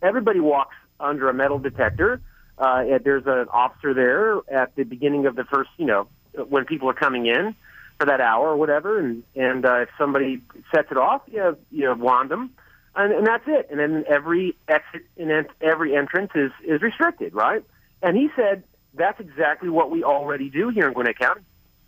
Everybody 0.01 0.39
walks 0.39 0.75
under 0.99 1.29
a 1.29 1.33
metal 1.33 1.59
detector. 1.59 2.21
Uh, 2.57 2.83
and 2.87 3.03
there's 3.03 3.25
an 3.25 3.47
officer 3.51 3.93
there 3.93 4.37
at 4.49 4.73
the 4.77 4.83
beginning 4.83 5.25
of 5.25 5.35
the 5.35 5.43
first, 5.43 5.69
you 5.75 5.85
know, 5.85 6.07
when 6.47 6.63
people 6.63 6.89
are 6.89 6.93
coming 6.93 7.25
in 7.25 7.53
for 7.99 8.05
that 8.05 8.21
hour 8.21 8.47
or 8.47 8.55
whatever, 8.55 8.97
and 8.97 9.23
and 9.35 9.65
uh, 9.65 9.81
if 9.81 9.89
somebody 9.97 10.41
sets 10.73 10.89
it 10.89 10.95
off, 10.97 11.21
you 11.29 11.39
have, 11.41 11.57
you 11.69 11.85
have 11.89 11.99
wand 11.99 12.31
them, 12.31 12.51
and, 12.95 13.13
and 13.13 13.27
that's 13.27 13.43
it. 13.47 13.67
And 13.69 13.79
then 13.79 14.05
every 14.07 14.55
exit 14.67 15.03
and 15.17 15.31
en- 15.31 15.47
every 15.61 15.95
entrance 15.95 16.31
is 16.35 16.51
is 16.63 16.81
restricted, 16.81 17.33
right? 17.33 17.63
And 18.01 18.15
he 18.15 18.29
said 18.35 18.63
that's 18.93 19.19
exactly 19.19 19.69
what 19.69 19.91
we 19.91 20.03
already 20.03 20.49
do 20.49 20.69
here 20.69 20.87
in 20.87 20.93
Gwinnett 20.93 21.19
County. 21.19 21.41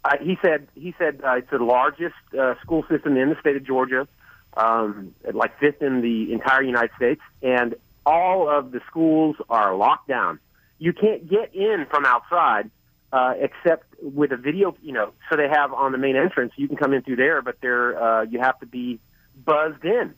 Uh, 0.03 0.17
he 0.21 0.37
said 0.41 0.67
he 0.75 0.93
said 0.97 1.21
uh, 1.23 1.37
it's 1.37 1.49
the 1.49 1.59
largest 1.59 2.15
uh, 2.37 2.55
school 2.61 2.85
system 2.89 3.17
in 3.17 3.29
the 3.29 3.39
state 3.39 3.55
of 3.55 3.63
Georgia, 3.65 4.07
um, 4.55 5.13
like 5.33 5.57
fifth 5.59 5.81
in 5.81 6.01
the 6.01 6.31
entire 6.33 6.63
United 6.63 6.91
States, 6.95 7.21
and 7.41 7.75
all 8.05 8.49
of 8.49 8.71
the 8.71 8.79
schools 8.87 9.35
are 9.49 9.75
locked 9.75 10.07
down. 10.07 10.39
You 10.79 10.93
can't 10.93 11.29
get 11.29 11.53
in 11.55 11.87
from 11.89 12.05
outside 12.05 12.69
uh, 13.11 13.33
except 13.39 13.85
with 14.01 14.31
a 14.31 14.37
video. 14.37 14.75
You 14.81 14.93
know, 14.93 15.13
so 15.29 15.37
they 15.37 15.49
have 15.49 15.73
on 15.73 15.91
the 15.91 15.97
main 15.97 16.15
entrance. 16.15 16.53
You 16.55 16.67
can 16.67 16.77
come 16.77 16.93
in 16.93 17.01
through 17.01 17.17
there, 17.17 17.41
but 17.41 17.57
they're 17.61 18.01
uh, 18.01 18.23
you 18.23 18.39
have 18.39 18.59
to 18.59 18.65
be 18.65 18.99
buzzed 19.45 19.83
in. 19.83 20.13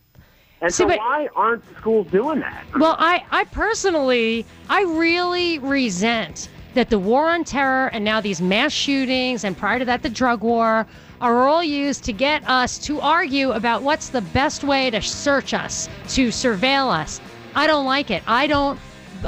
And 0.62 0.74
See, 0.74 0.84
so 0.84 0.88
but- 0.88 0.98
why 1.00 1.30
aren't 1.36 1.64
schools 1.78 2.08
doing 2.12 2.40
that? 2.42 2.66
Well, 2.78 2.96
I, 3.00 3.24
I 3.32 3.46
personally, 3.46 4.46
I 4.70 4.82
really 4.84 5.60
resent 5.60 6.50
that 6.74 6.90
the 6.90 7.00
war 7.00 7.30
on 7.30 7.44
terror 7.44 7.88
and 7.88 8.04
now 8.04 8.22
these 8.22 8.42
mass 8.42 8.72
shootings 8.72 9.44
and 9.44 9.58
prior 9.58 9.80
to 9.80 9.86
that 9.86 10.04
the 10.04 10.10
drug 10.10 10.42
war 10.44 10.86
are 11.22 11.48
all 11.48 11.64
used 11.64 12.04
to 12.06 12.14
get 12.14 12.48
us 12.48 12.78
to 12.80 13.02
argue 13.02 13.52
about 13.52 13.82
what's 13.82 14.10
the 14.10 14.22
best 14.22 14.64
way 14.64 14.90
to 14.90 15.02
search 15.02 15.54
us, 15.54 15.90
to 16.10 16.28
surveil 16.30 16.92
us. 16.92 17.20
I 17.56 17.68
don't 17.68 17.86
like 17.86 18.12
it. 18.12 18.24
I 18.28 18.48
don't. 18.48 18.80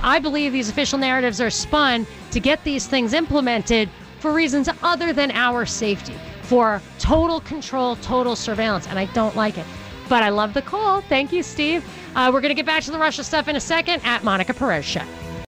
I 0.01 0.19
believe 0.19 0.53
these 0.53 0.69
official 0.69 0.97
narratives 0.97 1.41
are 1.41 1.49
spun 1.49 2.07
to 2.31 2.39
get 2.39 2.63
these 2.63 2.87
things 2.87 3.11
implemented 3.13 3.89
for 4.19 4.31
reasons 4.31 4.69
other 4.83 5.11
than 5.11 5.31
our 5.31 5.65
safety, 5.65 6.13
for 6.43 6.81
total 6.97 7.41
control, 7.41 7.97
total 7.97 8.37
surveillance, 8.37 8.87
and 8.87 8.97
I 8.97 9.05
don't 9.07 9.35
like 9.35 9.57
it. 9.57 9.65
But 10.09 10.23
I 10.23 10.29
love 10.29 10.53
the 10.53 10.61
call. 10.61 11.01
Thank 11.01 11.31
you, 11.31 11.43
Steve. 11.43 11.83
Uh, 12.15 12.29
we're 12.33 12.41
going 12.41 12.49
to 12.49 12.55
get 12.55 12.65
back 12.65 12.83
to 12.83 12.91
the 12.91 12.99
Russia 12.99 13.23
stuff 13.23 13.47
in 13.47 13.55
a 13.55 13.61
second 13.61 14.01
at 14.03 14.23
Monica 14.23 14.53
Perez 14.53 14.85
Show. 14.85 15.05